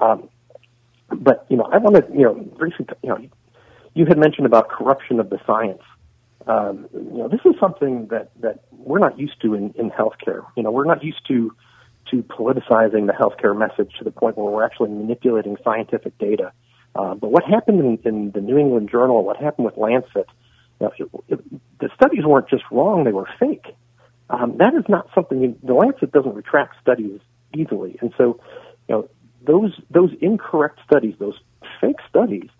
Um, 0.00 0.30
but, 1.10 1.44
you 1.50 1.56
know, 1.58 1.64
I 1.64 1.78
want 1.78 1.96
to, 1.96 2.12
you 2.12 2.24
know, 2.24 2.34
briefly, 2.34 2.86
you 3.02 3.08
know, 3.10 3.18
you 3.94 4.06
had 4.06 4.18
mentioned 4.18 4.46
about 4.46 4.68
corruption 4.68 5.20
of 5.20 5.30
the 5.30 5.40
science. 5.46 5.82
Um, 6.46 6.88
you 6.92 7.18
know, 7.18 7.28
this 7.28 7.40
is 7.44 7.54
something 7.58 8.08
that, 8.08 8.30
that 8.40 8.64
we're 8.72 8.98
not 8.98 9.18
used 9.18 9.40
to 9.42 9.54
in, 9.54 9.72
in 9.78 9.90
healthcare. 9.90 10.44
You 10.56 10.62
know, 10.62 10.70
we're 10.70 10.84
not 10.84 11.02
used 11.02 11.26
to 11.28 11.54
to 12.10 12.22
politicizing 12.22 13.06
the 13.06 13.14
healthcare 13.18 13.56
message 13.56 13.94
to 13.96 14.04
the 14.04 14.10
point 14.10 14.36
where 14.36 14.52
we're 14.52 14.64
actually 14.64 14.90
manipulating 14.90 15.56
scientific 15.64 16.16
data. 16.18 16.52
Uh, 16.94 17.14
but 17.14 17.30
what 17.30 17.44
happened 17.44 17.80
in, 17.80 17.98
in 18.04 18.30
the 18.30 18.42
New 18.42 18.58
England 18.58 18.90
Journal, 18.90 19.24
what 19.24 19.38
happened 19.38 19.64
with 19.64 19.78
Lancet, 19.78 20.28
you 20.80 20.86
know, 20.86 20.92
it, 20.98 21.34
it, 21.34 21.60
the 21.80 21.88
studies 21.94 22.24
weren't 22.24 22.48
just 22.48 22.64
wrong; 22.70 23.04
they 23.04 23.12
were 23.12 23.28
fake. 23.40 23.74
Um, 24.28 24.58
that 24.58 24.74
is 24.74 24.84
not 24.88 25.08
something. 25.14 25.56
The 25.62 25.74
Lancet 25.74 26.12
doesn't 26.12 26.34
retract 26.34 26.80
studies 26.80 27.20
easily, 27.54 27.96
and 28.00 28.12
so 28.18 28.40
you 28.88 28.94
know 28.94 29.08
those 29.46 29.80
those 29.90 30.10
incorrect 30.20 30.80
studies, 30.84 31.14
those 31.18 31.38
fake 31.80 32.00
studies, 32.08 32.50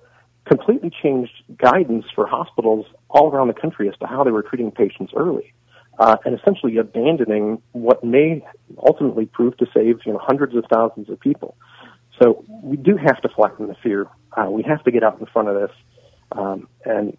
completely 0.45 0.91
changed 1.03 1.33
guidance 1.57 2.05
for 2.15 2.27
hospitals 2.27 2.87
all 3.09 3.31
around 3.31 3.49
the 3.49 3.55
country 3.55 3.89
as 3.89 3.97
to 3.99 4.07
how 4.07 4.25
they 4.25 4.31
were 4.31 4.43
treating 4.43 4.71
patients 4.71 5.13
early, 5.17 5.53
uh, 5.99 6.17
and 6.25 6.39
essentially 6.39 6.77
abandoning 6.77 7.63
what 7.73 8.05
may 8.05 8.45
ultimately 8.79 9.27
prove 9.27 9.57
to 9.57 9.67
save 9.75 10.01
you 10.05 10.13
know 10.13 10.19
hundreds 10.19 10.55
of 10.55 10.65
thousands 10.73 11.09
of 11.09 11.19
people. 11.21 11.57
So 12.21 12.45
we 12.63 12.77
do 12.77 12.97
have 12.97 13.21
to 13.23 13.29
flatten 13.29 13.67
the 13.67 13.75
fear. 13.83 14.07
Uh, 14.33 14.49
we 14.51 14.63
have 14.65 14.85
to 14.85 14.91
get 14.91 15.03
out 15.03 15.19
in 15.19 15.27
front 15.27 15.49
of 15.49 15.55
this, 15.55 15.77
um, 16.33 16.69
and 16.85 17.17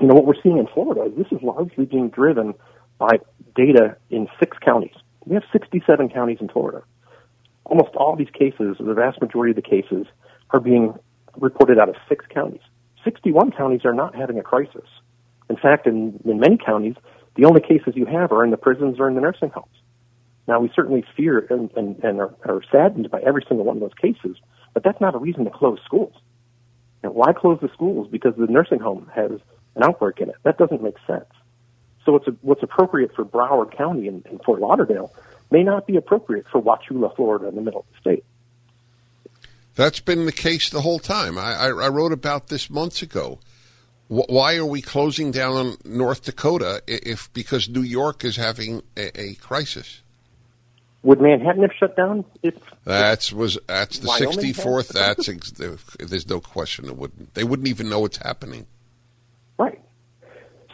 you 0.00 0.06
know 0.06 0.14
what 0.14 0.26
we're 0.26 0.40
seeing 0.42 0.58
in 0.58 0.66
Florida. 0.66 1.10
This 1.16 1.26
is 1.32 1.42
largely 1.42 1.86
being 1.86 2.10
driven 2.10 2.54
by 2.98 3.20
data 3.56 3.96
in 4.10 4.28
six 4.38 4.56
counties. 4.58 4.94
We 5.24 5.34
have 5.34 5.44
67 5.52 6.10
counties 6.10 6.38
in 6.40 6.48
Florida. 6.48 6.82
Almost 7.64 7.94
all 7.96 8.14
these 8.14 8.30
cases, 8.30 8.76
the 8.78 8.94
vast 8.94 9.20
majority 9.22 9.52
of 9.52 9.56
the 9.56 9.62
cases, 9.62 10.06
are 10.50 10.60
being 10.60 10.94
reported 11.36 11.78
out 11.78 11.88
of 11.88 11.96
six 12.08 12.24
counties. 12.32 12.60
61 13.04 13.52
counties 13.52 13.84
are 13.84 13.92
not 13.92 14.14
having 14.14 14.38
a 14.38 14.42
crisis. 14.42 14.88
In 15.50 15.56
fact, 15.56 15.86
in, 15.86 16.20
in 16.24 16.40
many 16.40 16.56
counties, 16.56 16.94
the 17.36 17.44
only 17.44 17.60
cases 17.60 17.94
you 17.94 18.06
have 18.06 18.32
are 18.32 18.44
in 18.44 18.50
the 18.50 18.56
prisons 18.56 18.98
or 18.98 19.08
in 19.08 19.14
the 19.14 19.20
nursing 19.20 19.50
homes. 19.50 19.66
Now, 20.46 20.60
we 20.60 20.70
certainly 20.74 21.04
fear 21.16 21.46
and, 21.50 21.70
and, 21.76 22.02
and 22.04 22.20
are, 22.20 22.34
are 22.44 22.62
saddened 22.70 23.10
by 23.10 23.20
every 23.20 23.44
single 23.48 23.64
one 23.64 23.76
of 23.76 23.80
those 23.80 23.94
cases, 24.00 24.36
but 24.72 24.82
that's 24.82 25.00
not 25.00 25.14
a 25.14 25.18
reason 25.18 25.44
to 25.44 25.50
close 25.50 25.78
schools. 25.84 26.14
And 27.02 27.14
why 27.14 27.32
close 27.32 27.58
the 27.60 27.70
schools? 27.72 28.08
Because 28.10 28.34
the 28.36 28.46
nursing 28.46 28.78
home 28.78 29.10
has 29.14 29.32
an 29.74 29.82
outbreak 29.82 30.20
in 30.20 30.28
it. 30.28 30.36
That 30.42 30.58
doesn't 30.58 30.82
make 30.82 30.96
sense. 31.06 31.26
So 32.04 32.12
what's, 32.12 32.26
what's 32.42 32.62
appropriate 32.62 33.14
for 33.14 33.24
Broward 33.24 33.76
County 33.76 34.08
and, 34.08 34.24
and 34.26 34.42
Fort 34.42 34.60
Lauderdale 34.60 35.12
may 35.50 35.62
not 35.62 35.86
be 35.86 35.96
appropriate 35.96 36.46
for 36.50 36.62
Wauchula, 36.62 37.14
Florida, 37.16 37.48
in 37.48 37.54
the 37.54 37.62
middle 37.62 37.80
of 37.80 37.86
the 37.92 38.00
state. 38.00 38.24
That's 39.74 40.00
been 40.00 40.26
the 40.26 40.32
case 40.32 40.70
the 40.70 40.80
whole 40.80 40.98
time. 40.98 41.36
I, 41.36 41.54
I, 41.54 41.66
I 41.66 41.88
wrote 41.88 42.12
about 42.12 42.48
this 42.48 42.70
months 42.70 43.02
ago. 43.02 43.40
W- 44.08 44.26
why 44.28 44.56
are 44.56 44.66
we 44.66 44.80
closing 44.80 45.30
down 45.30 45.76
North 45.84 46.24
Dakota 46.24 46.82
if 46.86 47.32
because 47.32 47.68
New 47.68 47.82
York 47.82 48.24
is 48.24 48.36
having 48.36 48.82
a, 48.96 49.20
a 49.20 49.34
crisis? 49.34 50.02
Would 51.02 51.20
Manhattan 51.20 51.62
have 51.62 51.72
shut 51.78 51.96
down? 51.96 52.24
If, 52.42 52.54
that's 52.84 53.32
was 53.32 53.58
that's 53.66 53.98
the 53.98 54.08
sixty 54.08 54.52
fourth. 54.52 54.88
That's 54.88 55.28
ex- 55.28 55.52
there's 55.98 56.28
no 56.28 56.40
question 56.40 56.86
it 56.86 56.96
wouldn't. 56.96 57.34
They 57.34 57.44
wouldn't 57.44 57.68
even 57.68 57.88
know 57.88 58.00
what's 58.00 58.18
happening. 58.18 58.66
Right. 59.58 59.80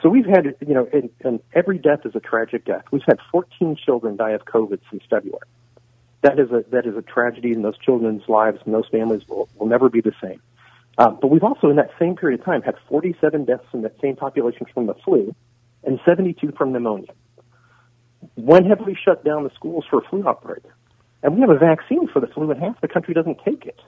So 0.02 0.08
we've 0.08 0.26
had 0.26 0.54
you 0.66 0.74
know, 0.74 0.88
and, 0.92 1.10
and 1.24 1.40
every 1.52 1.78
death 1.78 2.00
is 2.04 2.14
a 2.14 2.20
tragic 2.20 2.64
death. 2.64 2.84
We've 2.92 3.02
had 3.06 3.18
14 3.32 3.76
children 3.76 4.16
die 4.16 4.30
of 4.30 4.44
COVID 4.44 4.78
since 4.90 5.02
February 5.10 5.46
that 6.22 6.38
is 6.38 6.50
a 6.50 6.64
that 6.70 6.86
is 6.86 6.96
a 6.96 7.02
tragedy 7.02 7.52
in 7.52 7.62
those 7.62 7.78
children's 7.78 8.28
lives, 8.28 8.58
and 8.64 8.74
those 8.74 8.88
families 8.88 9.22
will, 9.28 9.48
will 9.56 9.66
never 9.66 9.88
be 9.88 10.00
the 10.00 10.12
same. 10.22 10.40
Uh, 10.98 11.10
but 11.10 11.28
we've 11.28 11.42
also, 11.42 11.70
in 11.70 11.76
that 11.76 11.90
same 11.98 12.14
period 12.14 12.40
of 12.40 12.44
time, 12.44 12.62
had 12.62 12.74
47 12.88 13.46
deaths 13.46 13.64
in 13.72 13.82
that 13.82 13.98
same 14.02 14.16
population 14.16 14.66
from 14.74 14.86
the 14.86 14.94
flu, 14.94 15.34
and 15.82 15.98
72 16.04 16.52
from 16.58 16.72
pneumonia. 16.72 17.12
When 18.34 18.66
have 18.66 18.80
we 18.86 18.94
shut 18.94 19.24
down 19.24 19.44
the 19.44 19.50
schools 19.54 19.86
for 19.88 20.00
a 20.00 20.08
flu 20.08 20.28
outbreak? 20.28 20.62
And 21.22 21.34
we 21.34 21.40
have 21.40 21.50
a 21.50 21.58
vaccine 21.58 22.08
for 22.08 22.20
the 22.20 22.26
flu, 22.26 22.50
and 22.50 22.60
half 22.60 22.80
the 22.80 22.88
country 22.88 23.14
doesn't 23.14 23.38
take 23.44 23.64
it. 23.64 23.80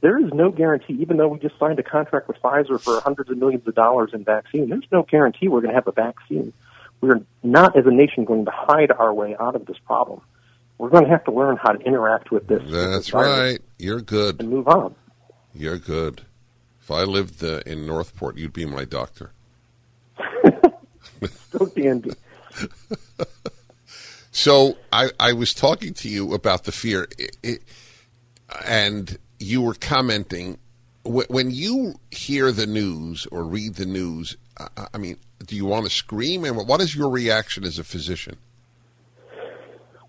There 0.00 0.18
is 0.18 0.32
no 0.32 0.50
guarantee, 0.50 0.94
even 0.94 1.18
though 1.18 1.28
we 1.28 1.38
just 1.38 1.58
signed 1.58 1.78
a 1.78 1.82
contract 1.82 2.26
with 2.26 2.38
Pfizer 2.42 2.80
for 2.80 3.02
hundreds 3.02 3.28
of 3.28 3.36
millions 3.36 3.66
of 3.66 3.74
dollars 3.74 4.12
in 4.14 4.24
vaccine, 4.24 4.70
there's 4.70 4.86
no 4.90 5.02
guarantee 5.02 5.48
we're 5.48 5.60
going 5.60 5.74
to 5.74 5.74
have 5.74 5.88
a 5.88 5.92
vaccine. 5.92 6.54
We're 7.02 7.20
not, 7.42 7.76
as 7.76 7.84
a 7.84 7.90
nation, 7.90 8.24
going 8.24 8.46
to 8.46 8.50
hide 8.50 8.92
our 8.92 9.12
way 9.12 9.36
out 9.38 9.56
of 9.56 9.66
this 9.66 9.76
problem 9.84 10.22
we're 10.80 10.88
going 10.88 11.04
to 11.04 11.10
have 11.10 11.24
to 11.24 11.30
learn 11.30 11.58
how 11.58 11.72
to 11.72 11.78
interact 11.84 12.30
with 12.30 12.46
this. 12.46 12.62
That's 12.66 13.12
right. 13.12 13.58
You're 13.78 14.00
good. 14.00 14.40
And 14.40 14.48
move 14.48 14.66
on. 14.66 14.94
You're 15.52 15.76
good. 15.76 16.22
If 16.80 16.90
I 16.90 17.02
lived 17.02 17.44
uh, 17.44 17.60
in 17.66 17.84
North 17.84 18.16
Port, 18.16 18.38
you'd 18.38 18.54
be 18.54 18.64
my 18.64 18.86
doctor. 18.86 19.32
Don't 21.52 21.74
be 21.74 21.86
Andy. 21.86 22.12
so 24.30 24.78
I, 24.90 25.10
I 25.20 25.34
was 25.34 25.52
talking 25.52 25.92
to 25.92 26.08
you 26.08 26.32
about 26.32 26.64
the 26.64 26.72
fear, 26.72 27.06
it, 27.18 27.36
it, 27.42 27.62
and 28.64 29.18
you 29.38 29.60
were 29.60 29.74
commenting 29.74 30.56
when 31.04 31.50
you 31.50 31.96
hear 32.10 32.52
the 32.52 32.66
news 32.66 33.26
or 33.30 33.44
read 33.44 33.74
the 33.74 33.84
news. 33.84 34.34
I 34.94 34.96
mean, 34.96 35.18
do 35.44 35.56
you 35.56 35.66
want 35.66 35.84
to 35.84 35.90
scream? 35.90 36.44
And 36.44 36.56
what 36.66 36.80
is 36.80 36.96
your 36.96 37.10
reaction 37.10 37.64
as 37.64 37.78
a 37.78 37.84
physician? 37.84 38.38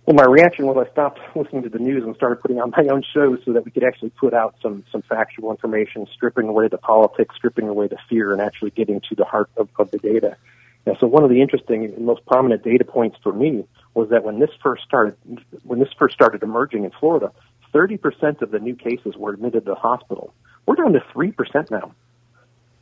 Well, 0.06 0.16
my 0.16 0.26
reaction 0.26 0.66
was 0.66 0.86
I 0.88 0.92
stopped 0.92 1.20
listening 1.36 1.64
to 1.64 1.70
the 1.70 1.80
news 1.80 2.04
and 2.04 2.16
started 2.16 2.42
putting 2.42 2.60
on 2.60 2.72
my 2.76 2.88
own 2.92 3.04
shows 3.04 3.40
so 3.46 3.54
that 3.54 3.66
we 3.66 3.72
could 3.72 3.84
actually 3.84 4.10
put 4.12 4.34
out 4.34 4.56
some 4.62 4.84
some 4.92 5.02
factual 5.04 5.52
information, 5.52 6.08
stripping 6.14 6.48
away 6.48 6.68
the 6.68 6.78
politics, 6.78 7.36
stripping 7.36 7.68
away 7.68 7.88
the 7.88 7.98
fear, 8.10 8.32
and 8.32 8.42
actually 8.42 8.72
getting 8.72 9.02
to 9.10 9.16
the 9.16 9.26
heart 9.26 9.50
of, 9.58 9.70
of 9.78 9.92
the 9.92 10.00
data. 10.00 10.38
Now, 10.86 10.96
so 11.00 11.06
one 11.06 11.24
of 11.24 11.30
the 11.30 11.42
interesting 11.42 11.86
and 11.86 12.06
most 12.06 12.26
prominent 12.26 12.64
data 12.64 12.84
points 12.84 13.18
for 13.22 13.32
me 13.32 13.66
was 13.94 14.10
that 14.10 14.24
when 14.24 14.40
this 14.40 14.50
first 14.64 14.84
started, 14.84 15.16
when 15.64 15.80
this 15.80 15.90
first 15.98 16.16
started 16.16 16.42
emerging 16.42 16.86
in 16.86 16.92
Florida, 17.00 17.32
30% 17.74 18.42
of 18.42 18.52
the 18.52 18.60
new 18.60 18.76
cases 18.76 19.16
were 19.16 19.34
admitted 19.34 19.66
to 19.66 19.72
the 19.72 19.76
hospital. 19.76 20.34
We're 20.66 20.76
down 20.76 20.94
to 20.94 21.00
3% 21.00 21.72
now. 21.72 21.94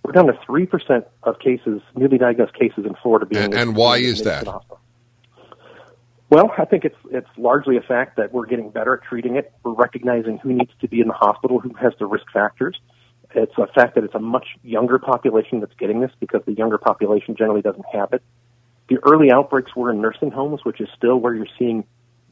We're 0.03 0.13
down 0.13 0.27
to 0.27 0.33
3% 0.33 1.05
of 1.23 1.39
cases, 1.39 1.81
newly 1.95 2.17
diagnosed 2.17 2.53
cases 2.53 2.85
in 2.85 2.95
Florida 2.95 3.25
being 3.25 3.43
And- 3.43 3.53
and 3.53 3.75
why 3.75 3.97
is 3.97 4.23
that? 4.23 4.47
To 6.29 6.35
the 6.35 6.41
hospital. 6.41 6.55
Well, 6.55 6.65
I 6.65 6.69
think 6.69 6.85
it's 6.85 6.95
it's 7.11 7.37
largely 7.37 7.77
a 7.77 7.81
fact 7.81 8.17
that 8.17 8.33
we're 8.33 8.45
getting 8.45 8.69
better 8.69 8.95
at 8.95 9.03
treating 9.03 9.35
it. 9.35 9.51
We're 9.63 9.73
recognizing 9.73 10.37
who 10.37 10.53
needs 10.53 10.71
to 10.81 10.87
be 10.87 11.01
in 11.01 11.07
the 11.07 11.13
hospital, 11.13 11.59
who 11.59 11.73
has 11.75 11.93
the 11.99 12.05
risk 12.05 12.25
factors. 12.31 12.79
It's 13.35 13.53
a 13.57 13.67
fact 13.67 13.95
that 13.95 14.03
it's 14.03 14.15
a 14.15 14.19
much 14.19 14.47
younger 14.63 14.97
population 14.97 15.59
that's 15.59 15.75
getting 15.79 16.01
this 16.01 16.11
because 16.19 16.41
the 16.45 16.53
younger 16.53 16.79
population 16.79 17.35
generally 17.35 17.61
doesn't 17.61 17.85
have 17.93 18.13
it. 18.13 18.23
The 18.89 18.97
early 19.03 19.31
outbreaks 19.31 19.75
were 19.75 19.91
in 19.91 20.01
nursing 20.01 20.31
homes, 20.31 20.61
which 20.63 20.81
is 20.81 20.87
still 20.97 21.17
where 21.17 21.35
you're 21.35 21.45
seeing 21.59 21.83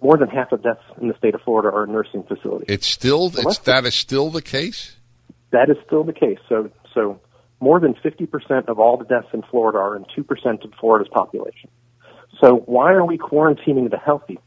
more 0.02 0.18
than 0.18 0.28
half 0.28 0.52
of 0.52 0.64
deaths 0.64 0.82
in 1.00 1.08
the 1.08 1.18
state 1.18 1.36
of 1.36 1.42
Florida 1.42 1.70
are 1.76 1.84
in 1.84 1.92
nursing 1.92 2.24
facilities. 2.24 2.66
It's 2.68 2.88
still 2.88 3.32
it's 3.36 3.60
that 3.60 3.86
is 3.86 3.96
still 3.96 4.30
the 4.30 4.42
case. 4.42 4.96
That 5.52 5.70
is 5.70 5.78
still 5.86 6.04
the 6.04 6.14
case. 6.14 6.40
So, 6.50 6.72
so 6.94 7.20
more 7.60 7.80
than 7.80 7.94
50% 7.94 8.68
of 8.68 8.80
all 8.80 8.98
the 8.98 9.06
deaths 9.06 9.28
in 9.34 9.44
Florida 9.44 9.78
are 9.80 9.96
in 9.96 10.06
2% 10.06 10.64
of 10.64 10.74
Florida's 10.80 11.10
population. 11.12 11.70
So 12.40 12.58
why 12.66 12.94
are 12.94 13.06
we 13.06 13.18
quarantining 13.18 13.90
the 13.90 13.98
healthy? 13.98 14.40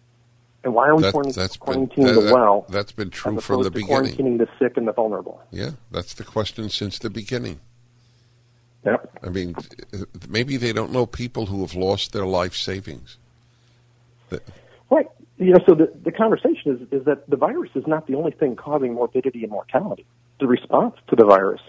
And 0.63 0.75
why 0.75 0.89
are 0.89 0.97
we 0.97 1.03
That, 1.03 1.15
quarant- 1.15 1.35
that's 1.35 1.57
been 1.57 1.89
quarantining 1.89 2.15
that, 2.15 2.21
the 2.21 2.35
well 2.35 2.67
That, 2.69 2.87
has 2.87 2.93
been 2.93 3.11
true 3.11 3.41
from 3.41 3.63
the 3.63 3.71
beginning. 3.71 4.15
quarantining 4.15 4.39
the 4.39 4.49
sick 4.59 4.77
and 4.77 4.87
the 4.87 4.93
vulnerable? 4.93 5.41
Yeah, 5.51 5.71
that's 5.91 6.15
the 6.15 6.25
question 6.25 6.69
since 6.69 6.99
the 6.99 7.11
beginning. 7.11 7.61
Yep. 8.85 9.19
I 9.23 9.29
mean, 9.29 9.55
maybe 10.29 10.57
they 10.57 10.73
don't 10.73 10.93
know 10.93 11.07
people 11.07 11.47
who 11.47 11.61
have 11.61 11.75
lost 11.75 12.13
their 12.13 12.27
life 12.27 12.55
savings. 12.55 13.19
Right. 14.91 15.07
You 15.39 15.53
know, 15.53 15.59
so 15.67 15.75
the, 15.75 15.93
the 16.03 16.13
conversation 16.13 16.77
is, 16.77 17.01
is 17.01 17.05
that 17.07 17.29
the 17.29 17.37
virus 17.37 17.71
is 17.75 17.87
not 17.87 18.07
the 18.07 18.15
only 18.15 18.33
thing 18.33 18.57
causing 18.57 18.95
morbidity 18.95 19.43
and 19.43 19.51
mortality. 19.51 20.07
The 20.39 20.47
response 20.47 20.97
to 21.09 21.17
the 21.17 21.25
virus 21.25 21.61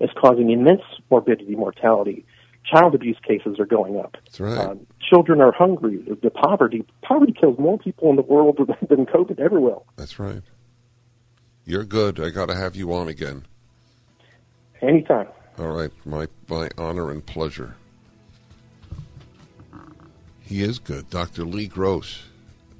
is 0.00 0.10
causing 0.20 0.50
immense 0.50 0.82
morbidity, 1.10 1.52
and 1.52 1.58
mortality. 1.58 2.24
Child 2.70 2.94
abuse 2.94 3.18
cases 3.26 3.58
are 3.58 3.66
going 3.66 3.98
up. 3.98 4.16
That's 4.24 4.40
right. 4.40 4.58
Um, 4.58 4.86
children 5.00 5.40
are 5.40 5.52
hungry. 5.52 6.04
The 6.22 6.30
poverty 6.30 6.84
poverty 7.02 7.32
kills 7.32 7.58
more 7.58 7.78
people 7.78 8.10
in 8.10 8.16
the 8.16 8.22
world 8.22 8.58
than 8.88 9.06
COVID 9.06 9.40
ever 9.40 9.60
will. 9.60 9.86
That's 9.96 10.18
right. 10.18 10.42
You're 11.64 11.84
good. 11.84 12.20
I 12.20 12.30
got 12.30 12.46
to 12.46 12.54
have 12.54 12.76
you 12.76 12.92
on 12.92 13.08
again. 13.08 13.44
Anytime. 14.82 15.28
All 15.58 15.68
right, 15.68 15.90
my 16.04 16.26
my 16.48 16.70
honor 16.78 17.10
and 17.10 17.24
pleasure. 17.24 17.76
He 20.40 20.62
is 20.62 20.78
good, 20.78 21.10
Dr. 21.10 21.44
Lee 21.44 21.68
Gross. 21.68 22.24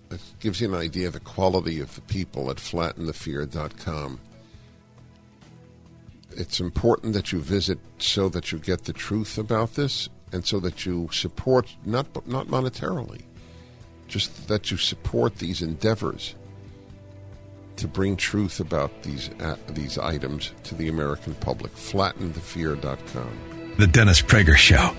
That 0.09 0.20
gives 0.40 0.61
you 0.61 0.74
an 0.74 0.81
idea 0.81 1.07
of 1.07 1.12
the 1.12 1.20
quality 1.20 1.81
of 1.81 1.94
the 1.94 2.00
people 2.00 2.50
at 2.50 2.57
flattenthefear.com. 2.57 4.18
It's 6.33 6.61
important 6.61 7.14
that 7.14 7.33
you 7.33 7.40
visit 7.40 7.79
so 7.99 8.29
that 8.29 8.53
you 8.53 8.59
get 8.59 8.85
the 8.85 8.93
truth 8.93 9.38
about 9.38 9.75
this 9.75 10.09
and 10.33 10.47
so 10.47 10.61
that 10.61 10.87
you 10.87 11.09
support 11.12 11.75
not 11.85 12.27
not 12.27 12.47
monetarily, 12.47 13.23
just 14.09 14.49
that 14.49 14.71
you 14.71 14.77
support 14.77 15.37
these 15.37 15.62
endeavors 15.62 16.35
to 17.77 17.88
bring 17.88 18.16
truth 18.16 18.61
about 18.61 19.03
these 19.03 19.31
uh, 19.40 19.57
these 19.69 19.99
items 19.99 20.53
to 20.64 20.75
the 20.75 20.88
American 20.88 21.35
public. 21.37 21.75
Flattenthefear.com. 21.75 23.75
The 23.79 23.87
Dennis 23.87 24.21
Prager 24.21 24.57
Show. 24.57 24.95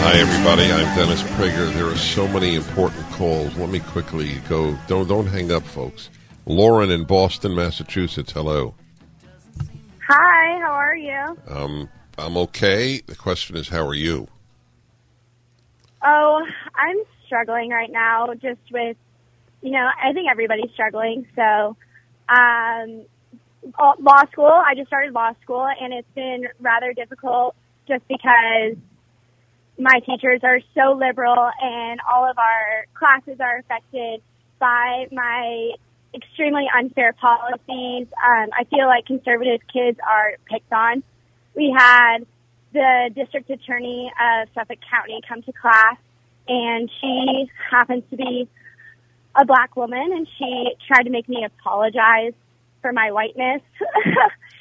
Hi, 0.00 0.18
everybody. 0.18 0.72
I'm 0.72 0.96
Dennis 0.96 1.22
Prager. 1.22 1.72
There 1.74 1.86
are 1.86 1.96
so 1.96 2.28
many 2.28 2.54
important 2.54 3.04
calls. 3.10 3.54
Let 3.56 3.68
me 3.68 3.80
quickly 3.80 4.36
go. 4.48 4.78
Don't 4.86 5.08
don't 5.08 5.26
hang 5.26 5.50
up, 5.50 5.64
folks. 5.64 6.08
Lauren 6.48 6.90
in 6.90 7.04
Boston, 7.04 7.54
Massachusetts. 7.54 8.32
Hello. 8.32 8.74
Hi, 10.08 10.58
how 10.60 10.72
are 10.72 10.96
you? 10.96 11.36
Um, 11.46 11.90
I'm 12.16 12.38
okay. 12.38 13.02
The 13.06 13.14
question 13.14 13.54
is, 13.54 13.68
how 13.68 13.86
are 13.86 13.94
you? 13.94 14.26
Oh, 16.02 16.42
I'm 16.74 16.96
struggling 17.26 17.68
right 17.68 17.90
now 17.92 18.32
just 18.32 18.60
with, 18.72 18.96
you 19.60 19.72
know, 19.72 19.86
I 20.02 20.14
think 20.14 20.30
everybody's 20.30 20.70
struggling. 20.72 21.26
So, 21.36 21.76
um, 22.30 23.04
law 24.00 24.22
school, 24.32 24.46
I 24.46 24.74
just 24.74 24.86
started 24.86 25.12
law 25.12 25.32
school 25.42 25.68
and 25.68 25.92
it's 25.92 26.08
been 26.14 26.48
rather 26.60 26.94
difficult 26.94 27.56
just 27.86 28.08
because 28.08 28.76
my 29.78 30.00
teachers 30.06 30.40
are 30.44 30.60
so 30.74 30.96
liberal 30.96 31.50
and 31.60 32.00
all 32.10 32.28
of 32.28 32.38
our 32.38 32.86
classes 32.94 33.38
are 33.38 33.58
affected 33.58 34.22
by 34.58 35.06
my 35.12 35.72
extremely 36.22 36.66
unfair 36.76 37.12
policies. 37.14 38.06
Um, 38.12 38.48
I 38.58 38.64
feel 38.70 38.86
like 38.86 39.06
conservative 39.06 39.60
kids 39.72 39.98
are 40.06 40.34
picked 40.50 40.72
on. 40.72 41.02
We 41.54 41.74
had 41.76 42.18
the 42.72 43.10
district 43.14 43.50
attorney 43.50 44.12
of 44.20 44.48
Suffolk 44.54 44.78
County 44.90 45.20
come 45.28 45.42
to 45.42 45.52
class, 45.52 45.96
and 46.46 46.90
she 47.00 47.50
happens 47.70 48.04
to 48.10 48.16
be 48.16 48.48
a 49.34 49.44
black 49.44 49.76
woman, 49.76 50.12
and 50.12 50.26
she 50.38 50.74
tried 50.86 51.04
to 51.04 51.10
make 51.10 51.28
me 51.28 51.44
apologize 51.44 52.32
for 52.82 52.92
my 52.92 53.10
whiteness. 53.12 53.62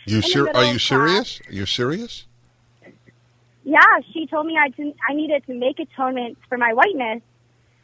You 0.06 0.16
In 0.18 0.22
the 0.22 0.28
ser- 0.30 0.44
middle 0.46 0.62
are 0.62 0.66
you 0.66 0.76
of 0.76 0.82
serious? 0.82 1.42
Are 1.50 1.52
you 1.52 1.66
serious? 1.66 2.26
yeah, 3.66 4.00
she 4.14 4.26
told 4.28 4.46
me 4.46 4.58
I 4.58 4.70
didn't, 4.70 4.96
I 5.10 5.14
needed 5.14 5.46
to 5.48 5.54
make 5.54 5.80
atonement 5.80 6.38
for 6.48 6.58
my 6.58 6.72
whiteness, 6.74 7.22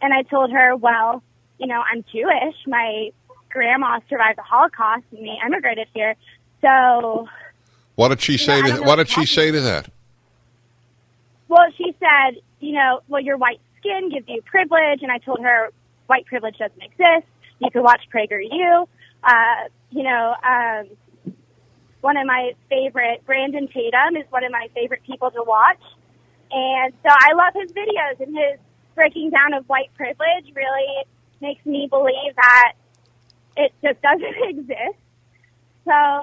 and 0.01 0.13
I 0.13 0.21
told 0.23 0.49
her, 0.51 0.73
well, 0.77 1.21
you 1.59 1.67
know, 1.67 1.81
I'm 1.91 2.05
Jewish. 2.13 2.55
My 2.65 3.09
grandma 3.53 3.99
survived 4.09 4.37
the 4.39 4.43
Holocaust, 4.43 5.03
and 5.11 5.21
we 5.21 5.39
emigrated 5.45 5.87
here. 5.93 6.15
So, 6.61 7.29
What 7.95 8.09
did 8.09 8.19
she 8.21 8.37
say 8.37 8.59
I 8.59 8.71
to 8.71 8.81
What 8.83 8.95
did 8.97 9.09
she 9.09 9.25
say 9.25 9.51
to 9.51 9.61
that? 9.61 9.89
well, 11.47 11.67
she 11.77 11.95
said, 11.99 12.41
you 12.59 12.73
know, 12.73 13.01
well, 13.07 13.21
your 13.21 13.37
white 13.37 13.61
skin 13.79 14.09
gives 14.09 14.27
you 14.27 14.41
privilege, 14.41 15.03
and 15.03 15.11
I 15.11 15.19
told 15.19 15.39
her 15.41 15.69
white 16.07 16.25
privilege 16.25 16.57
doesn't 16.57 16.81
exist. 16.81 17.27
You 17.59 17.69
could 17.71 17.83
watch 17.83 18.01
PragerU. 18.13 18.87
Uh, 19.23 19.69
you 19.91 20.03
know, 20.03 20.35
um, 20.43 20.87
one 22.01 22.17
of 22.17 22.25
my 22.25 22.53
favorite, 22.69 23.23
Brandon 23.25 23.67
Tatum, 23.67 24.17
is 24.17 24.25
one 24.31 24.43
of 24.43 24.51
my 24.51 24.67
favorite 24.73 25.03
people 25.05 25.29
to 25.31 25.43
watch. 25.43 25.79
And 26.51 26.93
so 27.03 27.09
I 27.09 27.33
love 27.33 27.53
his 27.53 27.71
videos 27.71 28.19
and 28.19 28.35
his 28.35 28.59
breaking 28.95 29.29
down 29.29 29.53
of 29.53 29.67
white 29.69 29.93
privilege 29.95 30.51
really 30.55 31.05
makes 31.41 31.65
me 31.65 31.87
believe 31.89 32.35
that 32.35 32.73
it 33.57 33.73
just 33.83 34.01
doesn't 34.01 34.35
exist. 34.49 34.99
So 35.85 36.21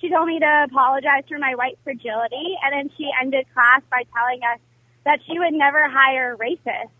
she 0.00 0.10
told 0.10 0.26
me 0.26 0.40
to 0.40 0.66
apologize 0.68 1.24
for 1.28 1.38
my 1.38 1.54
white 1.54 1.78
fragility, 1.84 2.56
and 2.62 2.72
then 2.72 2.90
she 2.96 3.08
ended 3.20 3.46
class 3.54 3.82
by 3.90 4.02
telling 4.16 4.40
us 4.42 4.60
that 5.04 5.20
she 5.26 5.38
would 5.38 5.54
never 5.54 5.88
hire 5.88 6.36
racists 6.36 6.90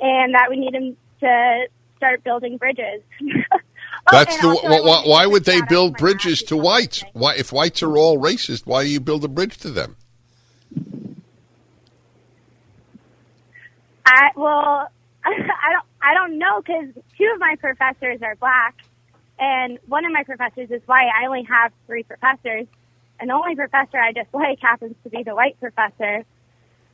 and 0.00 0.34
that 0.34 0.48
we 0.50 0.56
needed 0.56 0.96
to 1.20 1.66
start 1.96 2.24
building 2.24 2.56
bridges. 2.56 3.02
Oh, 4.06 4.12
That's 4.12 4.40
the. 4.40 4.48
I 4.48 4.80
Why, 4.80 5.02
why 5.04 5.26
would 5.26 5.44
they 5.44 5.60
build 5.60 5.96
bridges 5.96 6.42
to 6.44 6.56
whites? 6.56 7.04
Why, 7.12 7.34
if 7.34 7.52
whites 7.52 7.82
are 7.82 7.98
all 7.98 8.18
racist, 8.18 8.64
why 8.64 8.84
do 8.84 8.90
you 8.90 8.98
build 8.98 9.24
a 9.24 9.28
bridge 9.28 9.58
to 9.58 9.70
them? 9.70 9.96
I 14.06 14.30
well, 14.36 14.90
I 15.24 15.32
don't 15.36 15.86
I 16.02 16.14
don't 16.14 16.38
know 16.38 16.62
because 16.62 17.04
two 17.20 17.30
of 17.34 17.38
my 17.38 17.54
professors 17.60 18.20
are 18.22 18.34
black, 18.36 18.76
and 19.38 19.78
one 19.86 20.04
of 20.04 20.12
my 20.12 20.24
professors 20.24 20.70
is 20.70 20.80
white. 20.86 21.08
I 21.20 21.26
only 21.26 21.44
have 21.44 21.72
three 21.86 22.02
professors, 22.02 22.66
and 23.20 23.28
the 23.28 23.34
only 23.34 23.54
professor 23.54 23.98
I 23.98 24.12
dislike 24.12 24.58
happens 24.62 24.96
to 25.04 25.10
be 25.10 25.22
the 25.22 25.34
white 25.34 25.60
professor. 25.60 26.24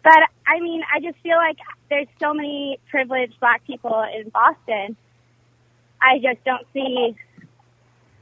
But 0.02 0.18
I 0.46 0.60
mean, 0.60 0.82
I 0.92 1.00
just 1.00 1.18
feel 1.22 1.36
like 1.36 1.58
there's 1.88 2.08
so 2.20 2.34
many 2.34 2.78
privileged 2.90 3.38
black 3.40 3.64
people 3.66 4.04
in 4.16 4.28
Boston. 4.30 4.96
I 6.00 6.18
just 6.18 6.44
don't 6.44 6.66
see 6.72 7.16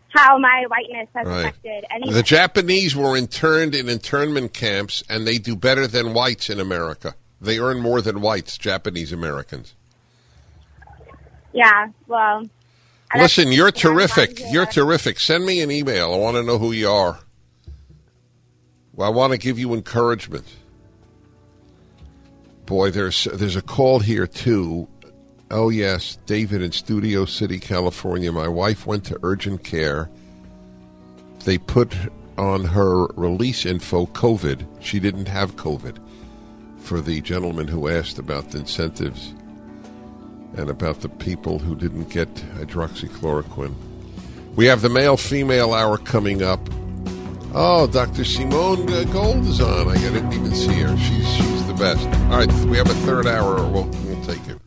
how 0.08 0.38
my 0.38 0.64
whiteness 0.68 1.08
has 1.14 1.26
Right. 1.26 1.40
affected 1.40 1.84
anything. 1.90 2.14
The 2.14 2.22
Japanese 2.22 2.94
were 2.94 3.16
interned 3.16 3.74
in 3.74 3.88
internment 3.88 4.54
camps, 4.54 5.02
and 5.08 5.26
they 5.26 5.38
do 5.38 5.56
better 5.56 5.86
than 5.86 6.14
whites 6.14 6.48
in 6.48 6.60
America. 6.60 7.16
They 7.40 7.58
earn 7.58 7.80
more 7.80 8.00
than 8.00 8.20
whites, 8.20 8.56
Japanese 8.56 9.12
Americans. 9.12 9.74
Yeah, 11.54 11.88
well. 12.08 12.48
Listen, 13.16 13.52
you're 13.52 13.70
that's 13.70 13.84
what 13.84 13.92
I'm 13.92 13.96
terrific. 13.96 14.40
You're 14.50 14.66
terrific. 14.66 15.20
Send 15.20 15.46
me 15.46 15.62
an 15.62 15.70
email. 15.70 16.12
I 16.14 16.18
want 16.18 16.36
to 16.36 16.42
know 16.42 16.58
who 16.58 16.72
you 16.72 16.90
are. 16.90 17.20
Well, 18.94 19.08
I 19.08 19.10
want 19.10 19.32
to 19.32 19.38
give 19.38 19.58
you 19.58 19.74
encouragement. 19.74 20.46
Boy, 22.66 22.90
there's 22.90 23.24
there's 23.24 23.56
a 23.56 23.62
call 23.62 24.00
here 24.00 24.26
too. 24.26 24.88
Oh 25.50 25.68
yes, 25.70 26.18
David 26.26 26.62
in 26.62 26.72
Studio 26.72 27.24
City, 27.26 27.60
California. 27.60 28.32
My 28.32 28.48
wife 28.48 28.86
went 28.86 29.04
to 29.06 29.18
urgent 29.22 29.64
care. 29.64 30.10
They 31.44 31.58
put 31.58 31.94
on 32.38 32.64
her 32.64 33.06
release 33.14 33.66
info 33.66 34.06
COVID. 34.06 34.66
She 34.82 35.00
didn't 35.00 35.28
have 35.28 35.56
COVID. 35.56 35.98
for 36.78 37.00
the 37.00 37.20
gentleman 37.22 37.68
who 37.68 37.88
asked 37.88 38.18
about 38.18 38.50
the 38.50 38.58
incentives 38.58 39.34
and 40.56 40.70
about 40.70 41.00
the 41.00 41.08
people 41.08 41.58
who 41.58 41.74
didn't 41.74 42.10
get 42.10 42.32
hydroxychloroquine. 42.34 43.74
We 44.56 44.66
have 44.66 44.82
the 44.82 44.88
male 44.88 45.16
female 45.16 45.74
hour 45.74 45.98
coming 45.98 46.42
up. 46.42 46.60
Oh, 47.54 47.86
Dr. 47.86 48.24
Simone 48.24 48.92
uh, 48.92 49.04
Gold 49.04 49.46
is 49.46 49.60
on. 49.60 49.88
I 49.88 49.94
didn't 49.94 50.32
even 50.32 50.54
see 50.54 50.80
her. 50.80 50.96
She's 50.96 51.34
she's 51.34 51.66
the 51.66 51.74
best. 51.74 52.06
All 52.30 52.38
right, 52.38 52.52
we 52.66 52.76
have 52.76 52.90
a 52.90 52.94
third 53.06 53.26
hour. 53.26 53.56
We'll, 53.68 53.84
we'll 54.04 54.24
take 54.24 54.46
it. 54.48 54.63